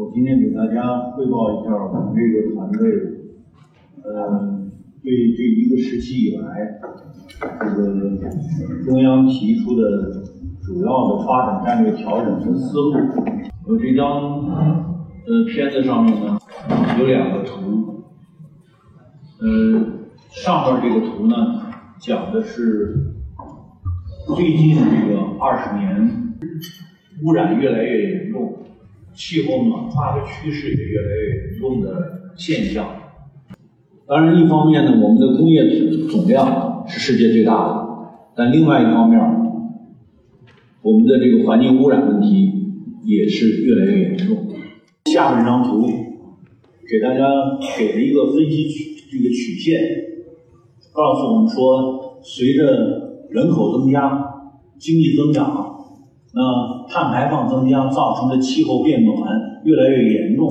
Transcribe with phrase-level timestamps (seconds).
[0.00, 2.88] 我今天给大家汇报一下我们这个团队，
[4.02, 4.58] 呃，
[5.02, 6.80] 对这一个时期以来，
[7.38, 10.22] 这个中央提出的
[10.62, 12.94] 主要的发展战略调整的思路。
[13.66, 14.48] 我这张
[15.26, 16.38] 呃片子上面呢
[16.98, 18.04] 有两个图，
[19.42, 19.84] 呃，
[20.30, 21.36] 上面这个图呢
[22.00, 23.16] 讲的是
[24.34, 26.34] 最近这个二十年
[27.22, 28.56] 污染越来越严重。
[29.20, 32.88] 气候暖化的趋势也越来越严重的现象。
[34.06, 37.86] 当然，一方面呢，我们的工业总总量是世界最大的，
[38.34, 39.20] 但另外一方面，
[40.80, 42.50] 我们的这个环境污染问题
[43.04, 44.38] 也是越来越严重。
[45.04, 45.86] 下面这张图
[46.88, 47.26] 给大家
[47.76, 49.80] 给了一个分析曲这个曲线，
[50.94, 54.46] 告诉我们说，随着人口增加、
[54.78, 55.69] 经济增长。
[56.32, 59.16] 那碳排放增加造成的气候变暖
[59.64, 60.48] 越来越严重，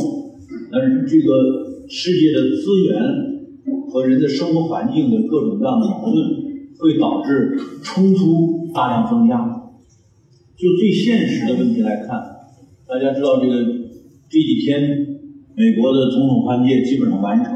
[0.69, 6.15] 但是这个世界的资源和人的生活环境的各种各样的矛盾，
[6.79, 9.55] 会导致冲突大量增加。
[10.57, 12.21] 就最现实的问题来看，
[12.85, 13.63] 大家知道这个
[14.29, 14.81] 这几天
[15.55, 17.53] 美国的总统换届基本上完成，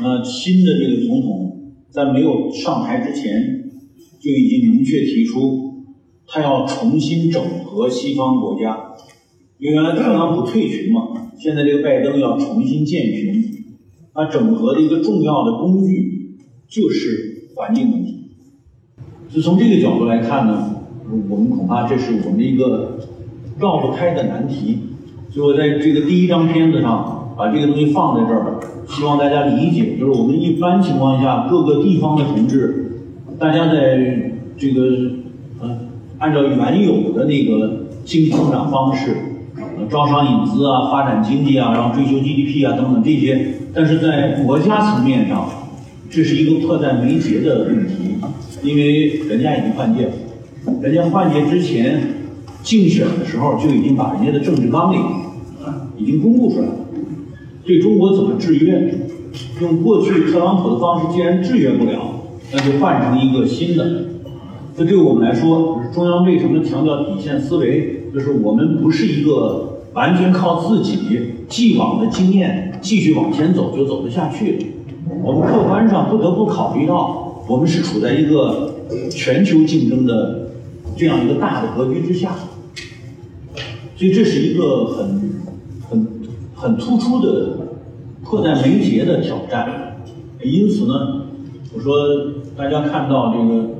[0.00, 3.68] 那新的这个总统在没有上台之前
[4.20, 5.65] 就已经明确提出。
[6.28, 8.94] 他要重新整合西方国家，
[9.58, 13.42] 因为原来特朗普退群嘛，现在这个拜登要重新建群，
[14.12, 16.36] 他整合的一个重要的工具
[16.68, 18.30] 就是环境问题。
[19.28, 20.82] 就从这个角度来看呢，
[21.30, 22.98] 我们恐怕这是我们的一个
[23.58, 24.78] 绕不开的难题。
[25.30, 33.04] 所以我在这个第一张片子上把这个东西放在这儿，希望大家理解，就是我们一般情况下各个地方的同志，
[33.38, 35.24] 大家在这个。
[36.18, 39.16] 按照原有的那个经济增长方式，
[39.56, 45.46] 呃，招商引资啊，发展经济啊，然后追求 GDP 啊等等这些，但是在国家层面上，
[46.08, 48.16] 这是一个迫在眉睫的问题，
[48.62, 50.12] 因为人家已经换届了，
[50.80, 52.00] 人家换届之前
[52.62, 55.00] 竞选的时候就已经把人家的政治纲领
[55.64, 56.74] 啊已经公布出来了，
[57.64, 58.94] 对中国怎么制约？
[59.60, 64.15] 用过去特朗普的方式既然制约不了，那就换成一个新的。
[64.76, 68.10] 这对我们来说，中央为什么强调底线思维？
[68.12, 70.98] 就是我们不是一个完全靠自己
[71.48, 74.74] 既往的经验继续往前走就走得下去。
[75.24, 78.74] 我们客观上不得不考虑到，我们是处在一个
[79.10, 80.50] 全球竞争的
[80.94, 82.34] 这样一个大的格局之下，
[83.96, 85.20] 所以这是一个很
[85.88, 86.06] 很
[86.54, 87.70] 很突出的
[88.22, 89.96] 迫在眉睫的挑战。
[90.44, 91.22] 因此呢，
[91.74, 91.94] 我说
[92.54, 93.75] 大家看到这个。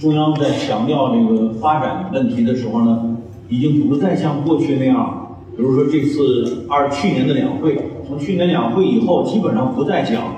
[0.00, 3.18] 中央在强调这个发展问题的时候呢，
[3.50, 7.76] 已经不再像过去那样，比如说这次二去年的两会，
[8.08, 10.36] 从去年两会以后，基本上不再讲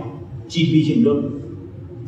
[0.48, 1.22] GDP 竞争。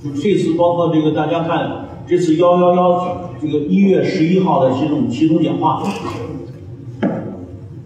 [0.03, 5.81] 就这次包括这个大家看，这次幺幺幺这个一月十一号的这种习总讲话，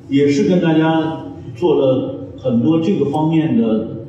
[0.08, 4.06] 也是跟大家做了很多这个方面的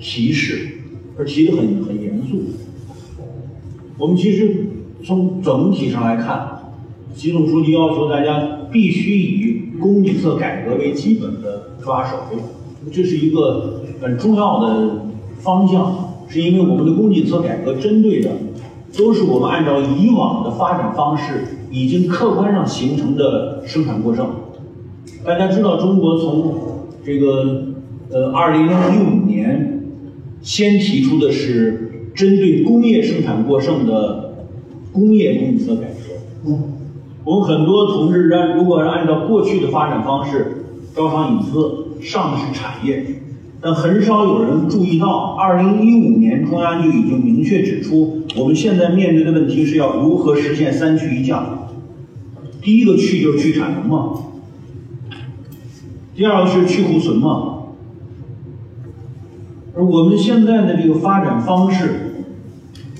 [0.00, 0.80] 提示，
[1.16, 2.40] 而提的很很严肃。
[3.96, 4.64] 我们其实。
[5.08, 6.74] 从整体上来看，
[7.14, 12.18] 习总书记要求大家必须以供给侧改革为基本的抓手，
[12.92, 15.06] 这是一个很重要的
[15.38, 16.10] 方向。
[16.28, 18.32] 是因为我们的供给侧改革针对的
[18.98, 24.28] 都是我们按照以往的发展方式已经客观上形成的生产过剩。
[25.24, 26.54] 大家知道，中国从
[27.02, 27.68] 这个
[28.10, 28.70] 呃二零一
[29.06, 29.84] 五年
[30.42, 34.27] 先提出的是针对工业生产过剩的。
[34.98, 36.62] 工业供给侧改革，嗯
[37.24, 40.64] 我们很多同志按如果按照过去的发展方式
[40.96, 43.04] 招商引资上的是产业，
[43.60, 51.68] 但很少有人注意到，二零一五年中央就已经明确指出，我们现在面对的问题是要如何实现三去一降。
[52.62, 54.14] 第一个去就是去产能嘛，
[56.14, 57.56] 第二个是去库存嘛。
[59.76, 62.24] 而我们现在的这个发展方式，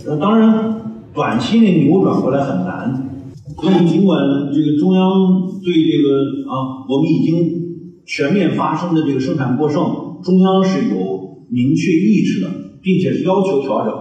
[0.07, 0.78] 呃，当然。
[1.19, 2.95] 短期内扭转过来很难，
[3.61, 4.23] 所以尽管
[4.55, 5.03] 这个中央
[5.65, 7.35] 对这个啊，我们已经
[8.07, 9.83] 全面发生的这个生产过剩，
[10.23, 12.49] 中央是有明确意志的，
[12.81, 13.93] 并且是要求调整。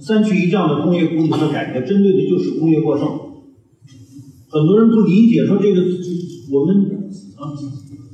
[0.00, 3.06] 三去一降的工业供给侧改革，针对的就是工业过剩。
[4.50, 5.80] 很多人不理解，说这个
[6.52, 6.74] 我们
[7.36, 7.54] 啊，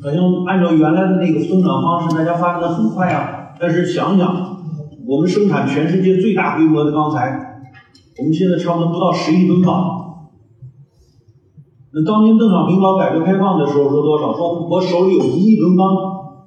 [0.03, 3.55] 好像按照原来的那个增长方式，大家发展的很快啊。
[3.59, 4.59] 但是想想，
[5.07, 7.53] 我们生产全世界最大规模的钢材。
[8.19, 9.73] 我们现在差不多不到十亿吨吧，
[11.93, 14.33] 那当年邓小平搞改革开放的时候说多少？
[14.33, 15.85] 说我手里有一亿吨钢，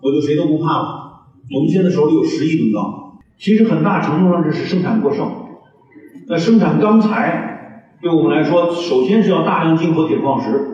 [0.02, 1.28] 我就谁都不怕了。
[1.54, 5.30] 我们现在手里有十亿吨钢，其实很大程度上这是生产过剩。
[6.28, 10.74] 那生产钢材对我们来说，首先是要大量进口铁矿石。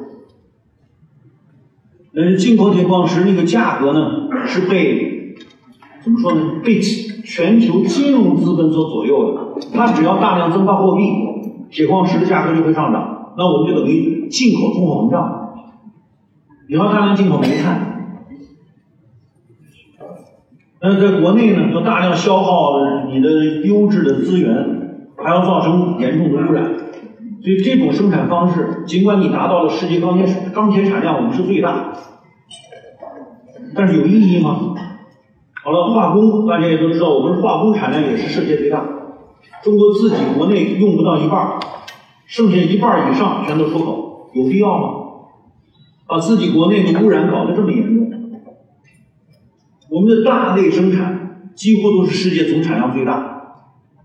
[2.16, 5.36] 但是进口铁矿石那个价格呢，是被
[6.04, 6.62] 怎么说呢？
[6.64, 6.80] 被
[7.24, 9.42] 全球金融资本所左右的。
[9.74, 11.04] 它只要大量增发货币，
[11.72, 13.34] 铁矿石的价格就会上涨。
[13.38, 15.40] 那我们就等于进口通货膨胀。
[16.70, 18.18] 你要大量进口煤炭，
[20.82, 22.80] 那在国内呢，要大量消耗
[23.12, 26.64] 你的优质的资源，还要造成严重的污染。
[27.42, 31.94] 所以这种生产方式，尽管你达到了世界钢铁钢铁产量我们是最大，
[33.76, 34.74] 但是有意义吗？
[35.64, 38.84] 好了，化工大家也都知道，我们化工产量也是世界最大。
[39.64, 41.58] 中国自己国内用不到一半，
[42.26, 44.90] 剩下一半以上全都出口，有必要吗？
[46.06, 48.12] 把自己国内的污染搞得这么严重？
[49.90, 53.62] 我们的大类生产几乎都是世界总产量最大，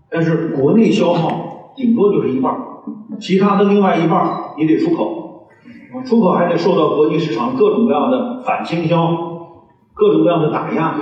[0.09, 2.55] 但是国内消耗顶多就是一半。
[3.19, 5.49] 其他的另外一半你得出口，
[6.05, 9.13] 出口还得受到国际市场各种各样的反倾销、
[9.93, 10.95] 各种各样的打压，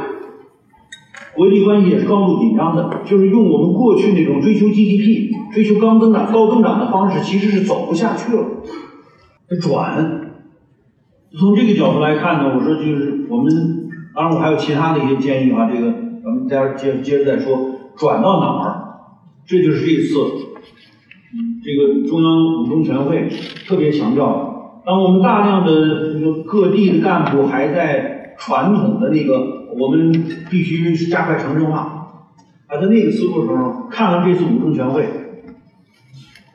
[1.38, 3.02] 国际关系也是高度紧张的。
[3.06, 8.44] 就是用我们过去那种追求 GDP、追求高增长、高增长的方式，其实是走不下去了。
[9.48, 10.32] 得转，
[11.40, 15.94] 从这个角度来看呢，我说就是我们，当然我还有其他的一些建议啊，这个
[16.24, 17.58] 咱们待会儿接接着再说，
[17.96, 18.84] 转到哪儿？
[19.46, 20.16] 这就是这次。
[21.64, 23.30] 这个中央五中全会
[23.68, 25.72] 特别强调，当我们大量的
[26.46, 30.12] 各地的干部还在传统的那个，我们
[30.50, 32.24] 必须加快城镇化，
[32.68, 35.06] 啊，在那个思路的时候，看完这次五中全会，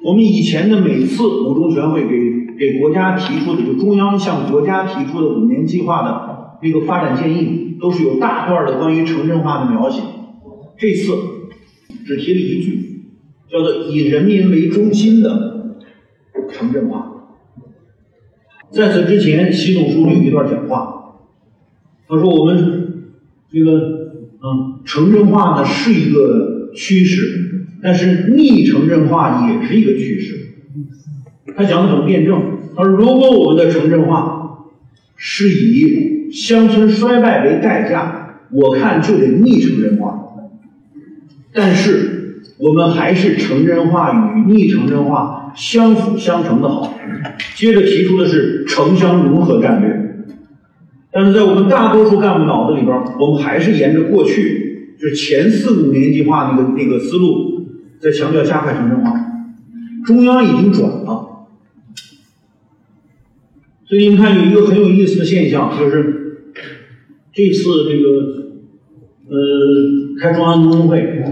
[0.05, 2.19] 我们以前的每次五中全会给
[2.59, 10.03] 给国家提出的，就中央向国家提出的五年计划的那个发展建议，都是有大段的关于城镇化的描写，
[10.77, 11.13] 这次
[12.05, 12.89] 只提了一句。
[13.53, 15.77] 叫做以人民为中心的
[16.49, 17.27] 城镇化。
[18.71, 21.19] 在此之前，习总书记有一段讲话，
[22.09, 22.82] 他说：“我们
[23.53, 23.73] 这个
[24.43, 30.37] 嗯，城镇化呢是一个趋势，但是逆城镇化也是一个趋势。”
[31.55, 32.43] 他讲的很辩证，
[32.75, 34.69] 他说：“如果我们的城镇化
[35.17, 40.19] 是以乡村衰败为代价，我看就得逆城镇化。
[41.53, 42.19] 但是。”
[42.59, 46.97] 我们还是城镇化与逆城镇化相辅相成的好。
[47.57, 50.12] 接着提出的是城乡融合战略，
[51.13, 57.67] 但是在我们大多数干部脑子里边，我们还是沿着过去就是前四五年计划那个那个思路，
[58.01, 59.13] 在强调加快城镇化。
[60.07, 61.47] 中央已经转了，
[63.85, 66.57] 所以你看有一个很有意思的现象，就是
[67.33, 68.09] 这次这个
[69.29, 69.37] 呃
[70.21, 71.23] 开中央工会。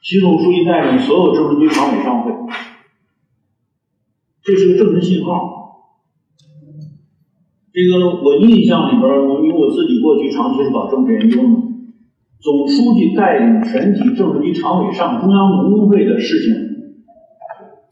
[0.00, 2.32] 习总书记带领所有政治局常委上会，
[4.42, 5.57] 这是个政治信号。
[7.72, 11.48] 这个我印象里边，我因为我自己过去长期是搞政治研究的，
[12.40, 16.54] 总书记带领全体政治局常委上中央农工会的事情，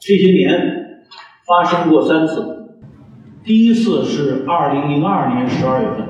[0.01, 1.05] 这些年
[1.47, 2.55] 发生过三次。
[3.45, 6.07] 第一次是二零零二年十二月份，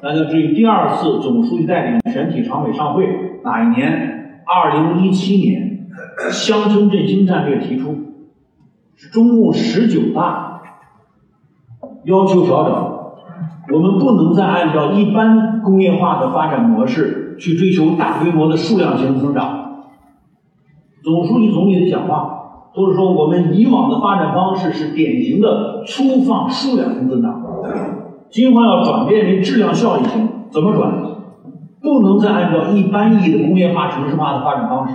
[0.00, 3.06] 大家注意，第二次总书记带领全体常委上会
[3.42, 4.42] 哪一年？
[4.46, 5.88] 二零一七年，
[6.30, 7.96] 乡村振兴战略提出，
[8.94, 10.55] 是中共十九大
[12.06, 12.96] 要求调整。
[13.74, 19.84] 我们不能再按照一般工业化的发展模式去追求大规模的数量型增长。
[21.02, 27.42] 总书记总理的讲话都是说，我们以往的发展方式是典型的粗放数量型增长，
[28.30, 30.28] 今后要转变为质量效益型。
[30.50, 30.92] 怎么转？
[31.82, 34.94] 不能再按照一般意义的工业化、城市化的发展方式，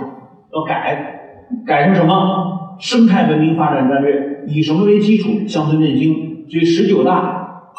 [0.52, 1.20] 要改，
[1.66, 4.44] 改成什么生态文明发展战略？
[4.48, 5.46] 以什么为基础？
[5.46, 6.31] 乡村振兴。
[6.52, 7.70] 所以十九大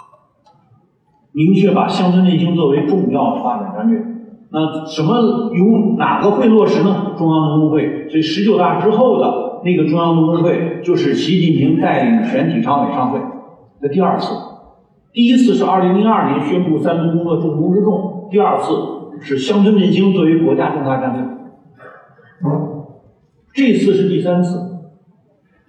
[1.32, 4.03] 明确把乡村振兴作为重要的发展战略。
[4.50, 7.13] 那什么由哪个会落实呢？
[7.15, 8.10] 中央农工会。
[8.10, 13.20] 所以十九大之后的那个中央农工会，就是习近平带领全体常委上会
[13.80, 14.34] 的第二次。
[15.12, 18.72] 第一次是二零零二年宣布三农工作重中之重，第二次。
[19.22, 21.24] 是乡村振兴作为国家重大战略，
[23.53, 24.73] 这次是第三次，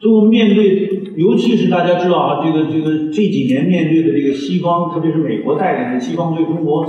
[0.04, 6.84] 所以我们面对，尤其是大家知道啊，这个这个这几年面对的这个西方，特别是美国带领的西方对中国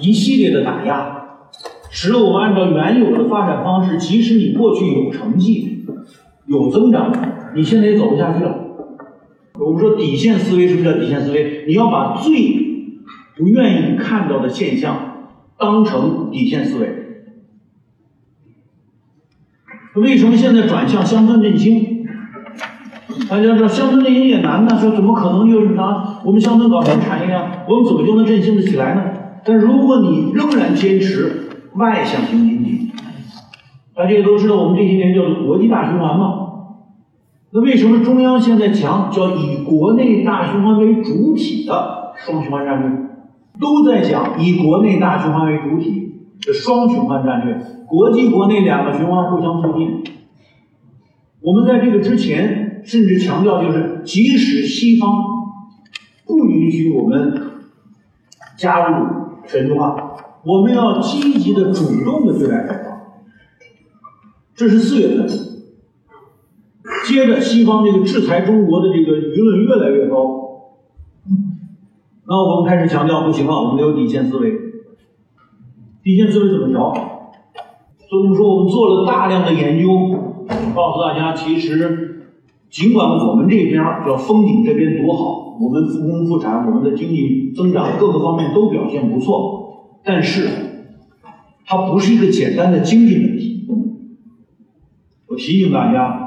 [0.00, 1.40] 一系列的打压，
[1.90, 5.84] 使得我们按照原有的发展方式，即使你过去有成绩、
[6.46, 7.12] 有增长，
[7.56, 8.60] 你现在也走不下去了。
[9.58, 11.64] 我们说底线思维，什么叫底线思维？
[11.66, 12.32] 你要把最
[13.36, 16.88] 不愿意看到的现象当成底线思维。
[20.00, 21.91] 为什么现在转向乡村振兴？
[23.32, 27.64] 大家知道乡村振兴也难呢，说怎么可能就是拿我们乡村搞什么产业啊？
[27.66, 29.04] 我们怎么就能振兴的起来呢？
[29.42, 32.90] 但如果你仍然坚持外向型经济，
[33.96, 36.40] 大家也都知道，我们这些年叫做国际大循环嘛。
[37.52, 42.90] 那为什么中央现在讲叫以国内大循环为主体的双循环战略？
[43.58, 50.04] 都在讲以国内大循环为主体的双循环战略，国际国内两个循环互相促进。
[51.40, 55.10] 我们在这个之前甚至强调，就是即使西方
[56.26, 57.40] 不允许我们
[58.56, 59.06] 加入
[59.46, 62.92] 全球化，我们要积极的、主动的对外开放。
[64.54, 65.28] 这是四月份。
[67.06, 70.72] 接着，西方这个制裁中国的这个舆论越来越高，
[72.26, 74.52] 那我们开始强调不行了，我们得有底线思维。
[76.02, 76.92] 底线思维怎么调？
[78.08, 79.88] 所以说，我们做了大量的研究，
[80.74, 82.11] 告诉大家，其实
[82.72, 90.48] 尽管我们这边叫封顶这边多好，我们复工复产，我们的经济增长各个方面都表现不错，但是
[91.66, 93.66] 它不是一个简单的经济问题。
[95.28, 96.18] 我提醒大家。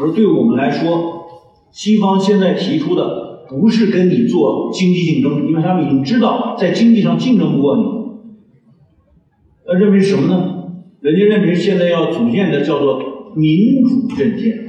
[0.00, 1.24] 而对我们来说，
[1.70, 7.82] 西方现在提出的不是跟你做经济竞争，因为他们已经知道在经济上竞争不过你。
[9.66, 10.64] 那认为什么呢？
[11.00, 13.00] 人家认为现在要组建的叫做
[13.34, 14.66] 民主阵线，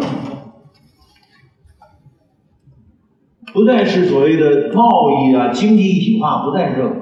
[3.59, 6.95] 不再是所谓的贸易啊、经济一体化，不再是这个。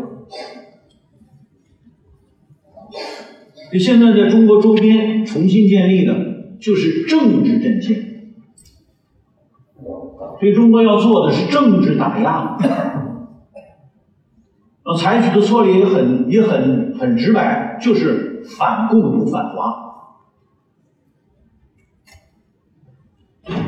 [3.80, 6.16] 现在在中国周边重新建立的
[6.60, 8.34] 就是政治阵线。
[10.40, 12.58] 所以中国要做的是政治打压，
[14.82, 19.84] 呃，采取的策略也很也很很直白，就是反共不反华。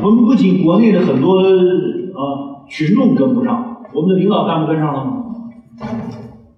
[0.02, 5.26] 我们不仅国内的很多啊群众跟不上，我们的领导干部跟上了吗？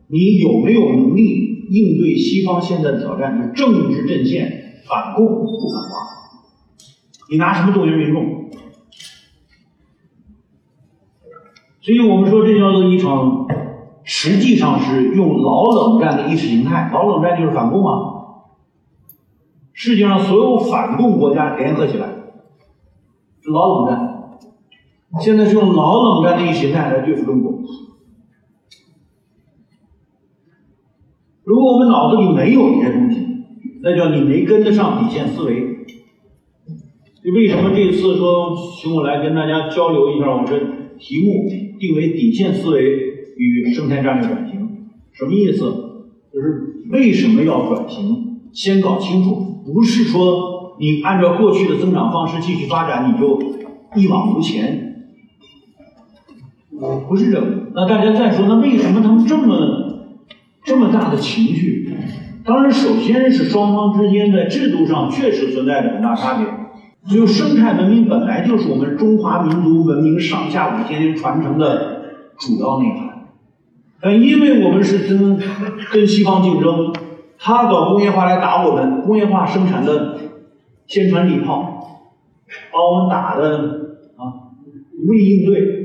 [0.07, 3.41] 你有没有能力应对西方现在的挑战？
[3.41, 5.89] 是政治阵线反共不反华，
[7.29, 8.49] 你拿什么动员民众？
[11.79, 13.47] 所以我们说，这叫做一场，
[14.03, 17.93] 实际上是用老冷战的意识形态，老冷战就是反共啊。
[19.73, 22.07] 世界上所有反共国家联合起来，
[23.41, 24.10] 是老冷战。
[25.19, 27.59] 现在是用老冷战的意识形态来对付中国。
[31.43, 33.19] 如果我们脑子里没有这些东西，
[33.83, 35.69] 那叫你没跟得上底线思维。
[37.23, 40.57] 为什么这次说请我来跟大家交流一下我这
[40.97, 41.49] 题目？
[41.79, 42.83] 定为底线思维
[43.35, 44.69] 与生态战略转型，
[45.11, 45.59] 什么意思？
[46.31, 48.49] 就是为什么要转型？
[48.53, 53.39] 先搞清楚，不是说你按照过去的增长方式继续发展，你就
[53.95, 54.90] 一往无前，
[57.07, 57.47] 不是这个。
[57.73, 60.15] 那大家再说，那为什么他们这么
[60.63, 61.95] 这么大的情绪？
[62.43, 66.47] 当然，首先是双方之间在制度上确实存在着很大差别。
[67.09, 72.01] 就生态文明本来就是我们中华民族文明上下五千年传承的
[72.37, 73.29] 主要内涵，
[73.99, 75.39] 但因为我们是跟
[75.91, 76.93] 跟西方竞争，
[77.39, 80.15] 他搞工业化来打我们，工业化生产的
[80.85, 82.03] 先传利炮，
[82.71, 83.57] 把我们打的
[84.17, 84.53] 啊
[85.03, 85.80] 无力应对，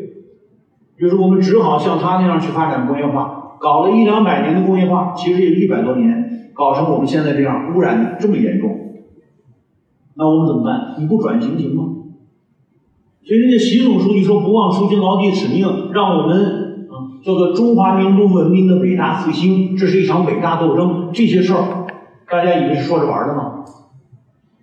[0.98, 8.70] 就是我们只好像他那样去发展工业化，搞了一两百年的工业化，其实也一百多年，搞成我们现在这样，污染这么严重。
[10.14, 10.94] 那我们怎么办？
[10.98, 11.84] 你不转型行吗？
[13.22, 21.86] 所以人家习总书记说：“不忘初心，牢记使命，让我们啊叫做中华民族文明的伟大复兴，这是一场伟大斗争。”这些事儿，
[22.30, 23.64] 大家以为是说着玩的吗？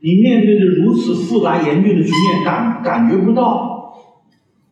[0.01, 3.72] 你面对着如此复杂严峻的局面，感感觉不到。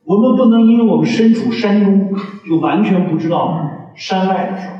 [0.03, 2.13] 我们不能因为我们身处山中，
[2.47, 4.77] 就完全不知道山外的事儿。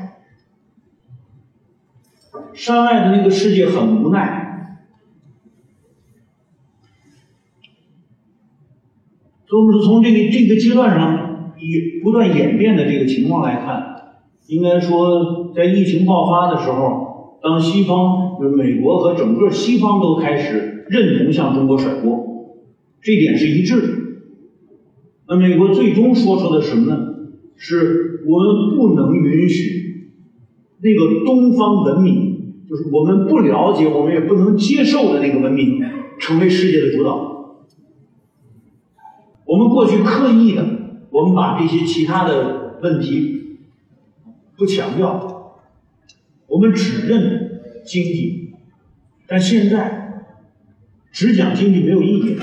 [2.52, 4.40] 山外的那个世界很无奈。
[9.46, 14.16] 所以，我们从这个这个阶段上以不断演变的这个情况来看，
[14.48, 22.58] 应该说，在疫情爆发的时候，当西方就是美国和整个西方都开始认同向中国甩锅，
[23.00, 24.01] 这点是一致的。
[25.32, 27.08] 那美国最终说出的什么呢？
[27.56, 30.10] 是我们不能允许
[30.80, 35.80] 那个东方文明，就是我们不了解、我们也不能接受的那个文明，
[36.18, 37.64] 成为世界的主导。
[39.46, 40.66] 我们过去刻意的，
[41.10, 43.56] 我们把这些其他的问题
[44.58, 45.62] 不强调，
[46.46, 48.50] 我们只认经济，
[49.26, 50.26] 但现在
[51.10, 52.36] 只讲经济没有意义。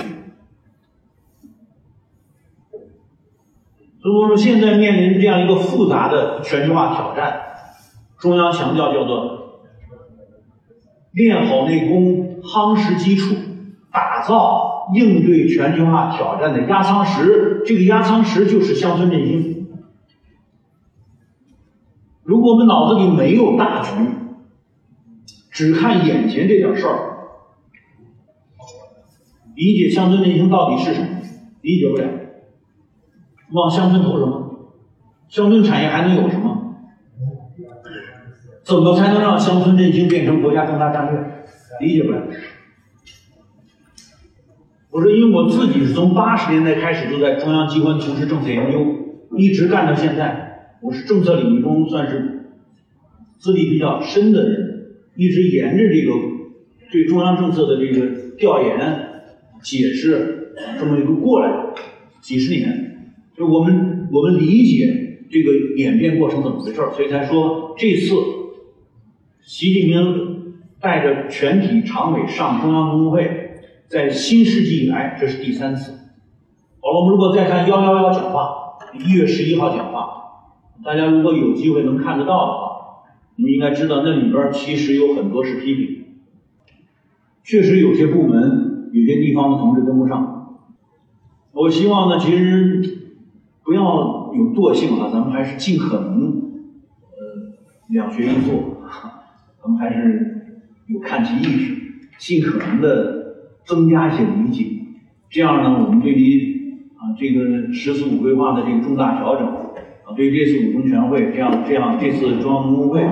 [4.09, 7.41] 如果说，现在面临这样一个复杂的全球化挑战，
[8.17, 9.61] 中央强调叫做
[11.11, 13.35] 练好内功，夯实基础，
[13.91, 17.61] 打造应对全球化挑战的压舱石。
[17.63, 19.67] 这个压舱石就是乡村振兴。
[22.23, 23.91] 如果我们脑子里没有大局，
[25.51, 26.99] 只看眼前这点事儿，
[29.55, 31.07] 理解乡村振兴到底是什么，
[31.61, 32.07] 理解不了。
[33.51, 34.73] 往乡村投什么？
[35.27, 36.75] 乡村产业还能有什么？
[38.63, 41.19] 怎么才能让乡村振兴变成国家重大战略？
[41.81, 42.21] 理解不了。
[44.91, 48.85] 我说，因为我自己是从八十年代开始就在中央机关从事政策研究，
[49.37, 52.55] 一直干到现在，我是政策领域中算是
[53.37, 56.13] 资历比较深的人，一直沿着这个
[56.91, 58.77] 对中央政策的这个调研、
[59.61, 61.51] 解释这么一个过来
[62.21, 62.88] 几十年。
[63.39, 68.13] 就我们我们理解这个演变过程怎么回事儿，所以才说这次
[69.39, 75.93] 习近平带着全体常委上中央工会，在新世纪以来这是第三次。
[76.81, 80.09] 好了，我们如果再看幺幺幺讲话，一月十一号讲话，
[80.83, 82.69] 大家如果有机会能看得到的话，
[83.37, 86.05] 你应该知道那里边其实有很多是批评，
[87.45, 90.57] 确实有些部门、有些地方的同志跟不上。
[91.53, 92.98] 我希望呢，其实。
[93.69, 95.11] 不要有惰性啊！
[95.13, 96.41] 咱们还是尽可能，
[97.11, 97.53] 呃，
[97.89, 98.81] 两学一做，
[99.61, 101.75] 咱们还是有看齐意识，
[102.17, 103.35] 尽可能的
[103.65, 104.65] 增加一些理解。
[105.29, 113.07] 这样呢，我们对于啊这个“十四五”规划的这个重大调整，啊，对于这次五中全会，这样这样这次中央工会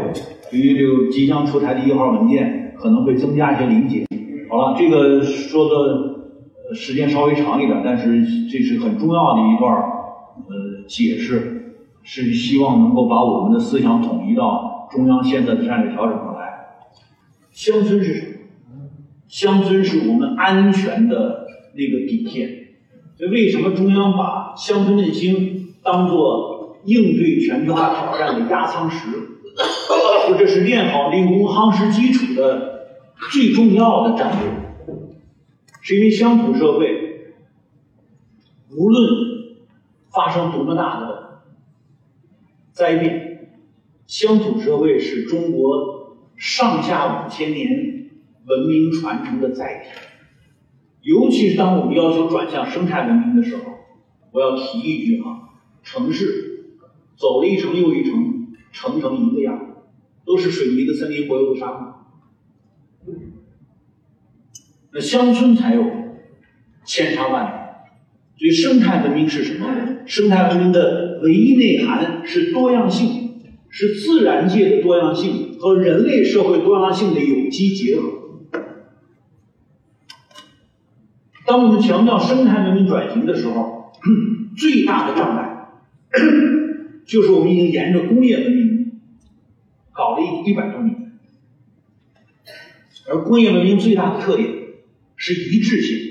[0.49, 4.07] 对于这个即将出台的一号文件，可能会增加一些理解。
[4.49, 9.96] 好了，这个说的时间稍微长一点，但是这是很重要的一段。
[10.47, 16.67] 呃，解释是希望能够把我们的思想统一到中央现在的战略调整上来。
[17.51, 18.37] 乡村是什么？
[19.27, 22.67] 乡村是我们安全的那个底线。
[23.17, 29.09] 所以，为什么中央把乡村振兴当做应对全球化挑战的压舱石？
[30.27, 32.87] 说这是练好内功、夯实基础的
[33.31, 34.95] 最重要的战略。
[35.81, 37.33] 是因为乡土社会
[38.71, 39.36] 无论。
[40.17, 41.43] 发生多么大的
[42.71, 43.51] 灾变，
[44.07, 48.09] 乡土社会是中国上下五千年
[48.47, 49.89] 文明传承的载体。
[51.03, 53.63] 尤其是当我们要求转向生态文明的时候，
[54.31, 55.53] 我要提一句啊：
[55.83, 56.79] 城市
[57.15, 59.83] 走了一城又一城，城城一个样，
[60.25, 61.93] 都是水泥的森林、柏油的沙漠。
[64.91, 65.83] 那乡村才有
[66.83, 67.56] 千差万别。
[68.37, 69.67] 所以，生态文明是什么？
[70.05, 78.13] 生态文明的唯一内涵是多样性，是自然界的多样性和人类社会多样性的有机结合。
[81.47, 83.91] 当我们强调生态文明转型的时候，
[84.55, 85.69] 最大的障碍
[87.07, 88.99] 就是我们已经沿着工业文明
[89.91, 91.13] 搞了一一百多年，
[93.09, 94.49] 而工业文明最大的特点
[95.15, 96.06] 是一致性。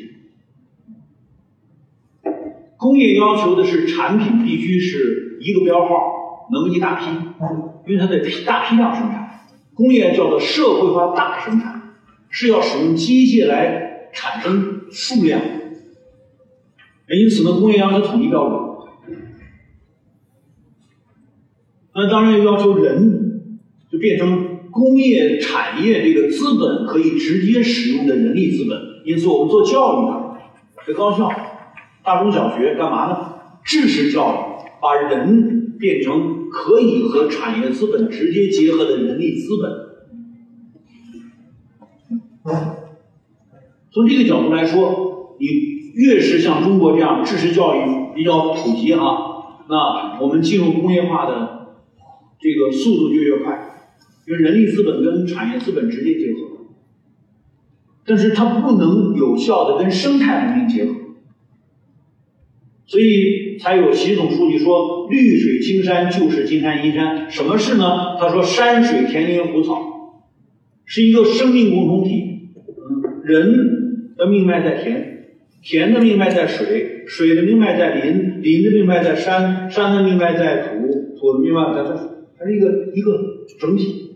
[2.87, 7.07] 工业要求的是产品必须是一个标号，能一大批，
[7.85, 9.49] 因为它得大批量生产。
[9.75, 11.95] 工业叫做社会化大生产，
[12.31, 15.41] 是要使用机械来产生数量。
[17.09, 19.19] 因此呢，工业要求统一标准。
[21.93, 23.59] 那当然要求人，
[23.91, 28.79] 就变成工业产业这个资本可以直接使用的人力资本。
[29.05, 30.37] 因此，我们做教育的，
[30.87, 31.29] 在高校。
[32.07, 33.33] 大中小学干嘛呢？
[33.65, 34.37] 知识教育，
[34.81, 39.73] 把人变成可以和产业资本直接结合的人力资本。
[43.91, 45.47] 从这个角度来说，你
[45.95, 49.01] 越是像中国这样知识教育比较普及啊，
[49.69, 51.75] 那我们进入工业化的
[52.39, 53.83] 这个速度就越快，
[54.29, 56.39] 因为人力资本跟产业资本直接结合。
[58.05, 60.93] 但是它不能有效的跟生态文明结合。
[62.87, 68.17] 所以才有习总书记说：“绿水青山就是金山银山。”什么是呢？
[68.19, 70.23] 他说：“山水田园湖草
[70.85, 72.51] 是一个生命共同体。
[72.57, 75.03] 嗯，人的命脉在田，
[75.63, 81.95] 田的命脉在水，水的命脉在林，林的命脉在山，山的命脉在土，土的命脉在这，
[82.39, 83.13] 它是一个一个
[83.59, 84.13] 整体。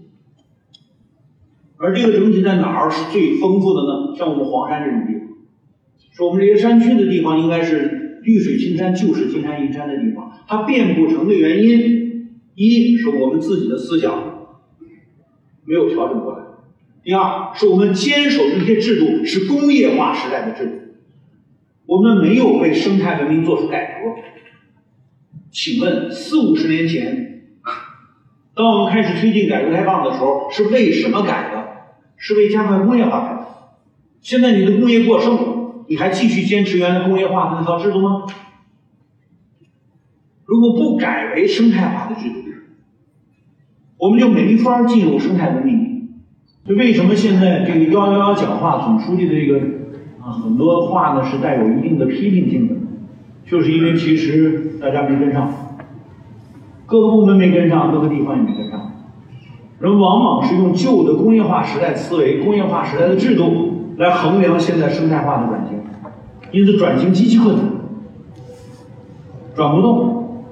[1.76, 4.16] 而这个整体在哪儿是最丰富的呢？
[4.16, 5.22] 像我们黄山这种地方，
[6.12, 14.48] 说我们这些山区的地方应该是绿水青山、就是金山银山的地方，它变不成的原因，一是我们自己的思想
[15.64, 16.38] 没有调整过来。
[17.02, 20.72] 第二，是我们坚守的一些制度是工业化时代的制度，
[21.86, 24.10] 我们没有为生态文明做出改革。
[25.50, 27.42] 请问，四五十年前，
[28.54, 31.60] 当我们开始推进改革开放的时候，是为什么改的？
[32.16, 33.46] 是为加快工业化改革。
[34.20, 35.49] 现在你的工业过剩了，
[35.90, 38.22] 你还继续坚持原来工业化的那套制度吗？
[40.46, 42.36] 如果不改为生态化的制度，
[43.98, 46.12] 我们就没法进入生态文明。
[46.64, 49.58] 就为什么现在这个幺幺幺讲话总书记的这个
[50.22, 52.74] 啊很多话呢是带有一定的批评性的，
[53.44, 55.52] 就是因为其实大家没跟上，
[56.86, 58.92] 各个部门没跟上，各个地方也没跟上，
[59.80, 65.79] 人往往是用旧的工业化时代思维、工业化时代的制度来衡量现在生态化的转型，
[66.52, 67.64] 因此转型极其困难，
[69.54, 70.44] 转不动。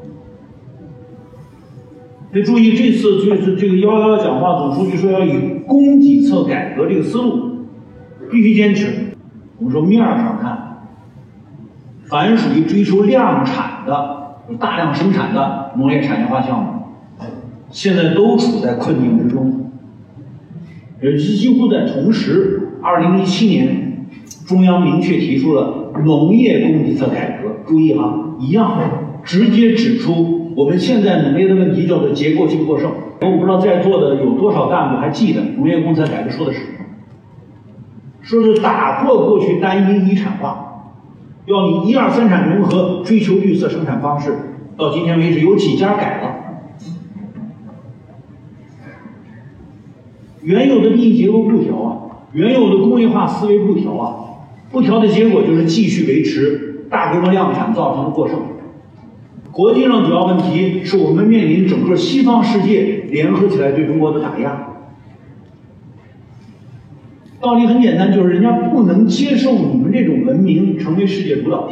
[2.30, 7.64] 得注意，这次就是这个幺幺幺讲话，总书记说要以供给侧改革这个思路，
[8.30, 9.16] 必须坚持。
[9.58, 10.86] 我们说面上看，
[12.04, 16.72] 凡属于追求量产的、大量生产的农业产业化项目，
[17.70, 19.72] 现在都处在困境之中。
[21.00, 23.87] 也几乎在同时，二零一七年，
[24.48, 27.50] 中央明确提出了农业供给侧改革。
[27.66, 28.80] 注意哈，一样，
[29.22, 30.54] 直接指出。
[30.56, 32.90] 我们现在农业的问题叫做结构性过剩。
[33.20, 36.78] 我不知道在座的有多少干部还记得农业供给侧改革说的是什么？
[38.22, 40.94] 说是打破过去单一一产化，
[41.44, 44.34] 要你一二三产融合，追求绿色生产方式。
[44.78, 46.34] 到今天为止，有几家改了？
[50.42, 51.98] 原有的利益结构不调啊，
[52.32, 54.27] 原有的工业化思维不调啊，
[54.70, 58.38] 不调的结果就是继续维持大规模量产造成的过剩。
[59.50, 64.68] 国际上主要问题是我们面临整个西方世界联合起来对中国的打压。
[67.40, 71.68] 道理很简单，就是人家不能接受你们这种文明成为世界主导。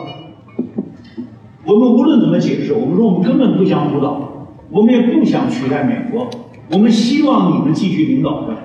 [1.65, 6.31] 我们无论怎么解释，我们说我们根本不想主导，我们也不想取代美国，
[6.71, 8.57] 我们希望你们继续领导着。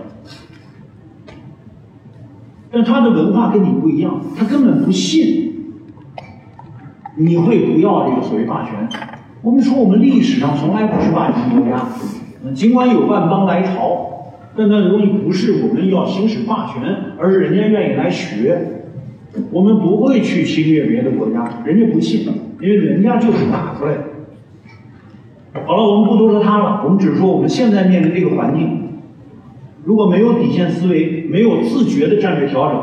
[2.72, 5.52] 但他的文化跟你不一样，他根本不信。
[7.18, 8.88] 你会不要这个所谓霸权？
[9.42, 11.86] 我们说我们历史上从来不是霸权国家，
[12.54, 16.82] 尽管有万邦来朝，但那东西不是我们要行使霸权，
[17.20, 18.86] 而是人家愿意来学。
[19.52, 22.26] 我们不会去侵略别的国家，人家不信，
[22.62, 24.04] 因为人家就是打出来的。
[25.66, 28.81] 好了，我们不多说他了，我们只说我们现在面临这个环境，
[29.84, 32.80] 如果没有底线思维，没有自觉的战略调整，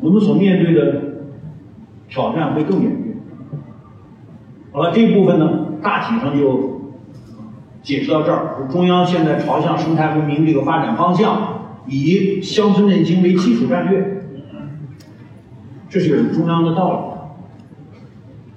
[0.00, 1.10] 我们所面对的。
[2.12, 3.14] 挑战会更严峻。
[4.72, 6.90] 好了，这一部分呢，大体上就
[7.84, 8.66] 解释到这儿。
[8.68, 14.24] 中央现在朝向生态文明这个发展方向，以乡村振兴为基础战略，
[15.88, 17.22] 这是中央的道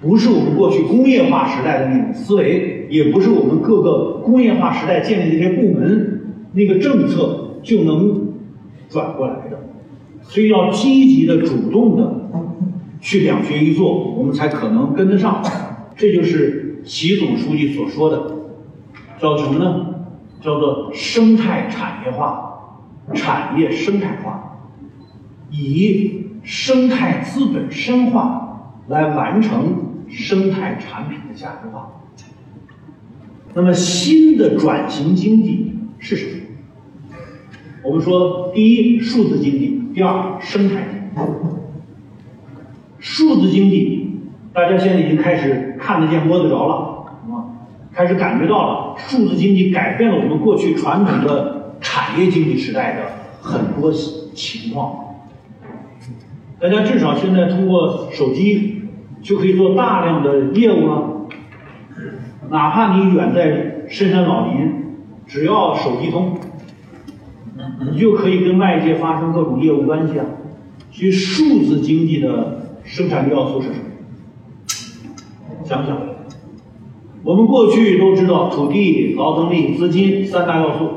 [0.02, 6.13] 理，不是我们过去工业化时代的那种思维，也不是我们各个工业化时代建立的那些部门
[6.54, 8.32] 那个政策就能
[8.88, 9.58] 转过来的，
[10.22, 12.20] 所以要积极的、主动的。
[13.00, 15.42] 去两学一做，我们才可能跟得上。
[15.94, 18.34] 这就是习总书记所说的，
[19.20, 20.06] 叫什么呢？
[20.40, 22.80] 叫做生态产业化、
[23.12, 24.58] 产业生态化，
[25.50, 31.90] 以生态资本深化来完成生态产品的价值化。
[33.52, 36.43] 那么，新的转型经济是什么？
[37.84, 40.76] 我们说，第一，数字经济；第二，生态
[41.14, 41.30] 经济。
[42.98, 44.20] 数字经济，
[44.54, 46.74] 大家现在已经开始看得见、摸得着了，
[47.30, 47.44] 啊，
[47.92, 48.94] 开始感觉到了。
[48.96, 53.02] 数字经济改变了我们过去传统的产业经济时代的
[53.42, 55.16] 很多情况。
[56.58, 58.84] 大家至少现在通过手机
[59.20, 61.26] 就可以做大量的业务了，
[62.48, 64.72] 哪怕你远在深山老林，
[65.26, 66.38] 只要手机通，
[67.90, 70.26] 你就可以跟外界发生各种业务关系啊。
[70.90, 72.60] 所以，数字经济的。
[72.86, 73.84] 生产力要素是什么？
[75.64, 75.98] 想想，
[77.22, 80.90] 我们过去都知道土地、劳动力、资金三大要素。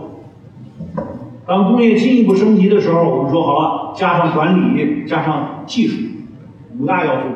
[1.45, 5.97] 当工业进一步升级的时候，我们说好了，加上管理，加上技术，
[6.77, 7.27] 五大要素。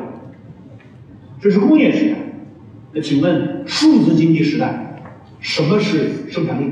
[1.40, 2.16] 这是工业时代。
[2.92, 5.00] 那请问数字经济时代，
[5.40, 6.70] 什么是生产力？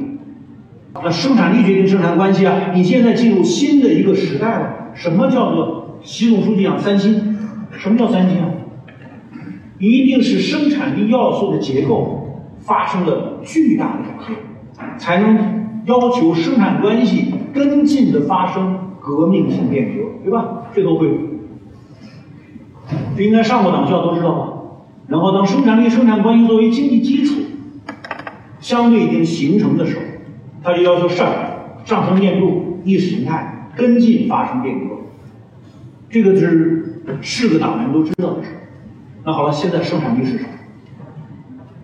[0.92, 2.72] 那生产力决定生产关系啊！
[2.74, 4.90] 你现在进入新的一个时代了。
[4.94, 7.37] 什么叫做习总书记讲三新？
[7.70, 8.48] 什么叫三新啊？
[9.79, 20.64] 一定是生产力要素的结构发生了巨大的改变，才能要求生产关系跟进的发生革命性变革，对吧？
[20.74, 21.09] 这都会，
[23.16, 24.53] 这应该上过党校都知道吧？
[25.07, 27.37] 然后当生产力、生产关系作为经济基础
[28.61, 30.03] 相对已经形成的时候，
[30.62, 31.29] 他就要求上
[31.85, 34.94] 上层建筑、意识形态跟进发生变革，
[36.09, 38.51] 这个是是个党员都知道的事。
[39.25, 40.49] 那好了，现在生产力是什么？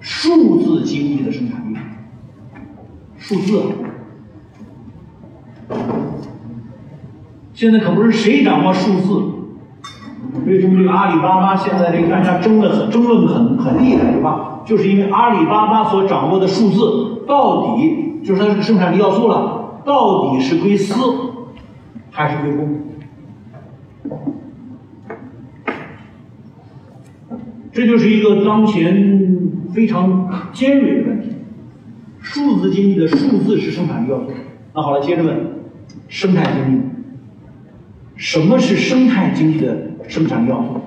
[0.01, 1.77] 数字经济的生产力，
[3.19, 3.63] 数字。
[7.55, 9.23] 现在可不是谁掌握数字，
[10.47, 14.61] 为什么这个阿里巴巴现在这个大家争论争论很很厉害，对吧？
[14.67, 20.95] 就是因为阿里巴巴所掌握的数字到底就是它这个生产力要素了，到底是归私
[22.11, 22.81] 还是归公？
[27.73, 29.39] 这就是一个当前
[29.73, 31.29] 非常尖锐的问题。
[32.21, 34.33] 数字经济的数字是生产力要素。
[34.75, 35.39] 那好了，接着问，
[36.09, 36.81] 生态经济，
[38.17, 40.81] 什么是生态经济的生产力要素？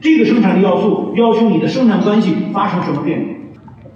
[0.00, 3.26] 这个生产力要素要求你的生产关系发生什么变化？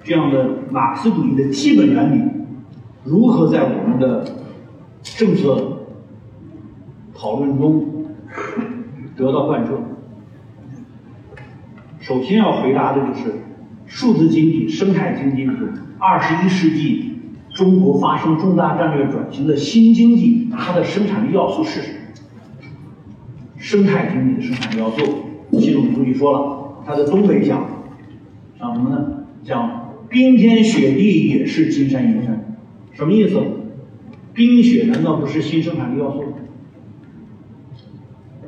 [0.07, 2.23] 这样的马克思主义的基本原理，
[3.03, 4.25] 如何在我们的
[5.03, 5.81] 政策
[7.13, 8.07] 讨论中
[9.17, 9.73] 得到贯彻？
[11.99, 13.35] 首先要回答的就是
[13.87, 17.19] 数字经济、生态经济是二十一世纪
[17.53, 21.99] 中国发生重大战略转型的新经济，它的生产力要素是什么？
[23.57, 25.05] 生态经济的生产力要素，
[25.59, 27.67] 习总书记说了，它的东北像
[28.57, 29.25] 像什么呢？
[29.43, 32.57] 像冰天雪地也是金山银山，
[32.93, 33.43] 什么意思？
[34.33, 36.25] 冰雪难道不是新生产力要素？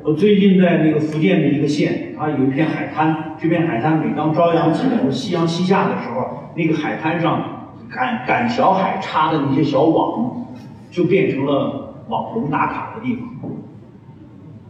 [0.03, 3.35] 我最近在那个福建的一个县，它有一片海滩。
[3.39, 10.45] 这片海滩每当朝阳起来、夕阳西下的时候，那个海滩上赶赶小海插的那些小网，
[10.89, 13.23] 就变成了网红打卡的地方。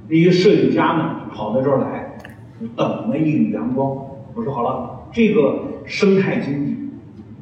[0.08, 2.18] 那些摄影家们跑到这儿来，
[2.76, 3.90] 等那一缕阳光。
[4.34, 6.76] 我说好了，这个生态经济，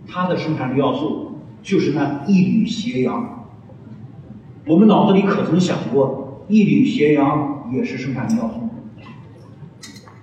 [0.08, 3.46] 它的生产力要素就是那一缕斜阳。
[4.66, 7.56] 我们脑子里可曾想过，一缕斜阳？
[7.74, 8.70] 也是生产力要素，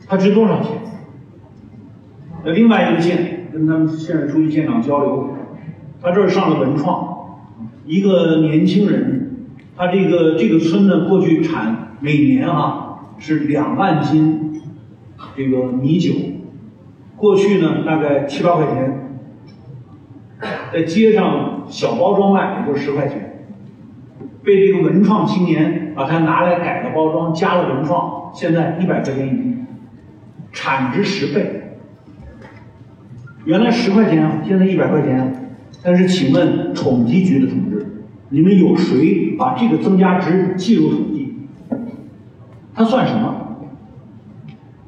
[0.07, 0.73] 它值多少钱？
[2.43, 5.29] 那另外一个县跟他们县委书记、县长交流，
[6.01, 7.39] 他这儿上了文创，
[7.87, 14.63] 一个年轻人，他这个这个村呢，过去产每年啊是两万斤
[15.37, 16.15] 这个米酒，
[17.17, 19.04] 过去呢大概七八块钱，
[20.75, 23.47] 在街上小包装卖也就十块钱。
[24.43, 29.67] 被这个文创青年把它拿来改了包装，加了文创，现在一百块钱一斤，
[30.53, 31.77] 产值十倍。
[33.45, 35.53] 原来十块钱，现在一百块钱。
[35.81, 37.87] 但是，请问统计局的同志，
[38.31, 41.37] 你们有谁把这个增加值计入统计？
[42.75, 43.59] 它算什么？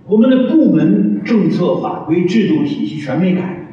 [0.08, 3.65] 我们的部门政策、法规、制度体系全没改，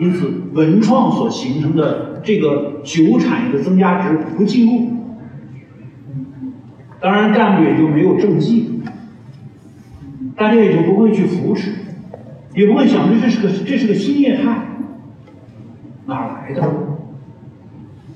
[0.00, 4.88] 因此文创所形成的这个酒产业的增加值不计入。
[7.02, 8.80] 当然，干部也就没有政绩，
[10.34, 11.72] 大家也就不会去扶持，
[12.54, 14.68] 也不会想着这是个这是个新业态，
[16.06, 16.62] 哪来的？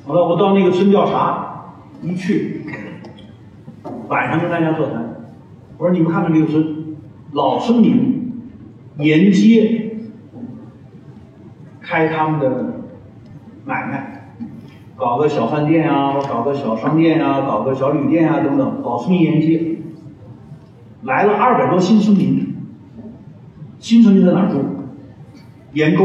[0.07, 2.63] 好了，我到那个村调查，一去，
[4.09, 5.17] 晚上跟大家座谈，
[5.79, 6.97] 我说你们看看这个村，
[7.33, 8.33] 老村民
[8.99, 9.84] 沿街
[11.85, 12.75] 开他们的
[13.65, 14.11] 买卖。
[14.97, 19.77] 搞个小饭店啊，搞个小商店啊，搞个小旅店啊，等等，老村民沿街
[21.03, 22.55] 来了二百多新村民。
[23.81, 24.65] 新村民在哪儿住？
[25.73, 26.05] 沿沟，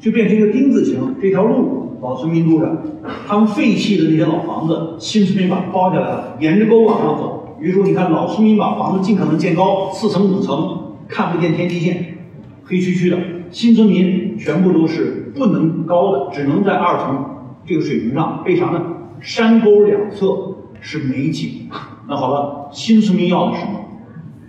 [0.00, 1.14] 就变成一个丁字形。
[1.22, 2.82] 这条路老村民住着，
[3.28, 7.56] 他们废弃的那些老房子，新村民把包下来了，沿着沟往上走。
[7.60, 12.18] 于是你看，老村民把房子尽可能建高，四层五层，看不见天际线，
[12.64, 13.16] 黑黢黢的。
[13.54, 15.20] 新村民全部都是。
[15.34, 17.24] 不能高的，只能在二层
[17.66, 18.44] 这个水平上。
[18.44, 18.80] 为啥呢？
[19.20, 21.68] 山沟两侧是美景。
[22.06, 23.80] 那好了，新村民要的是什么？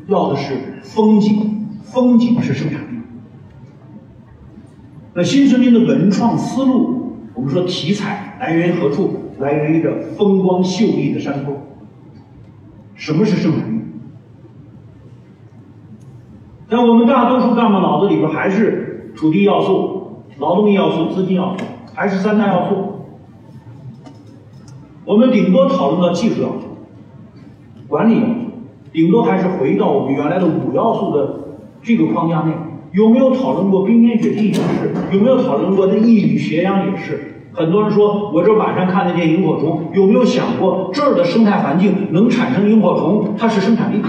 [0.07, 2.99] 要的是风景，风景是生产力。
[5.15, 9.31] 那新村民的文创思路，我们说题材来源于何处？
[9.39, 11.53] 来源于这风光秀丽的山沟。
[12.93, 13.81] 什么是生产力？
[16.69, 18.84] 但我们大多数干部脑子里边还是
[19.15, 22.75] 土地要素、劳动力要素、资金要素，还是三大要素。
[25.05, 26.61] 我们顶多讨论到技术要素、
[27.87, 28.33] 管理要素，
[28.91, 31.39] 顶多还是回到我们原来的五要素的
[31.81, 32.51] 这个框架内。
[32.91, 34.93] 有没有讨论过冰天雪地也是？
[35.11, 37.31] 有没有讨论过那一缕斜阳也是？
[37.51, 44.01] 很多人说我这晚上看得见萤火虫，有没有想过这儿的生态环境能产生萤火虫，它是生产力？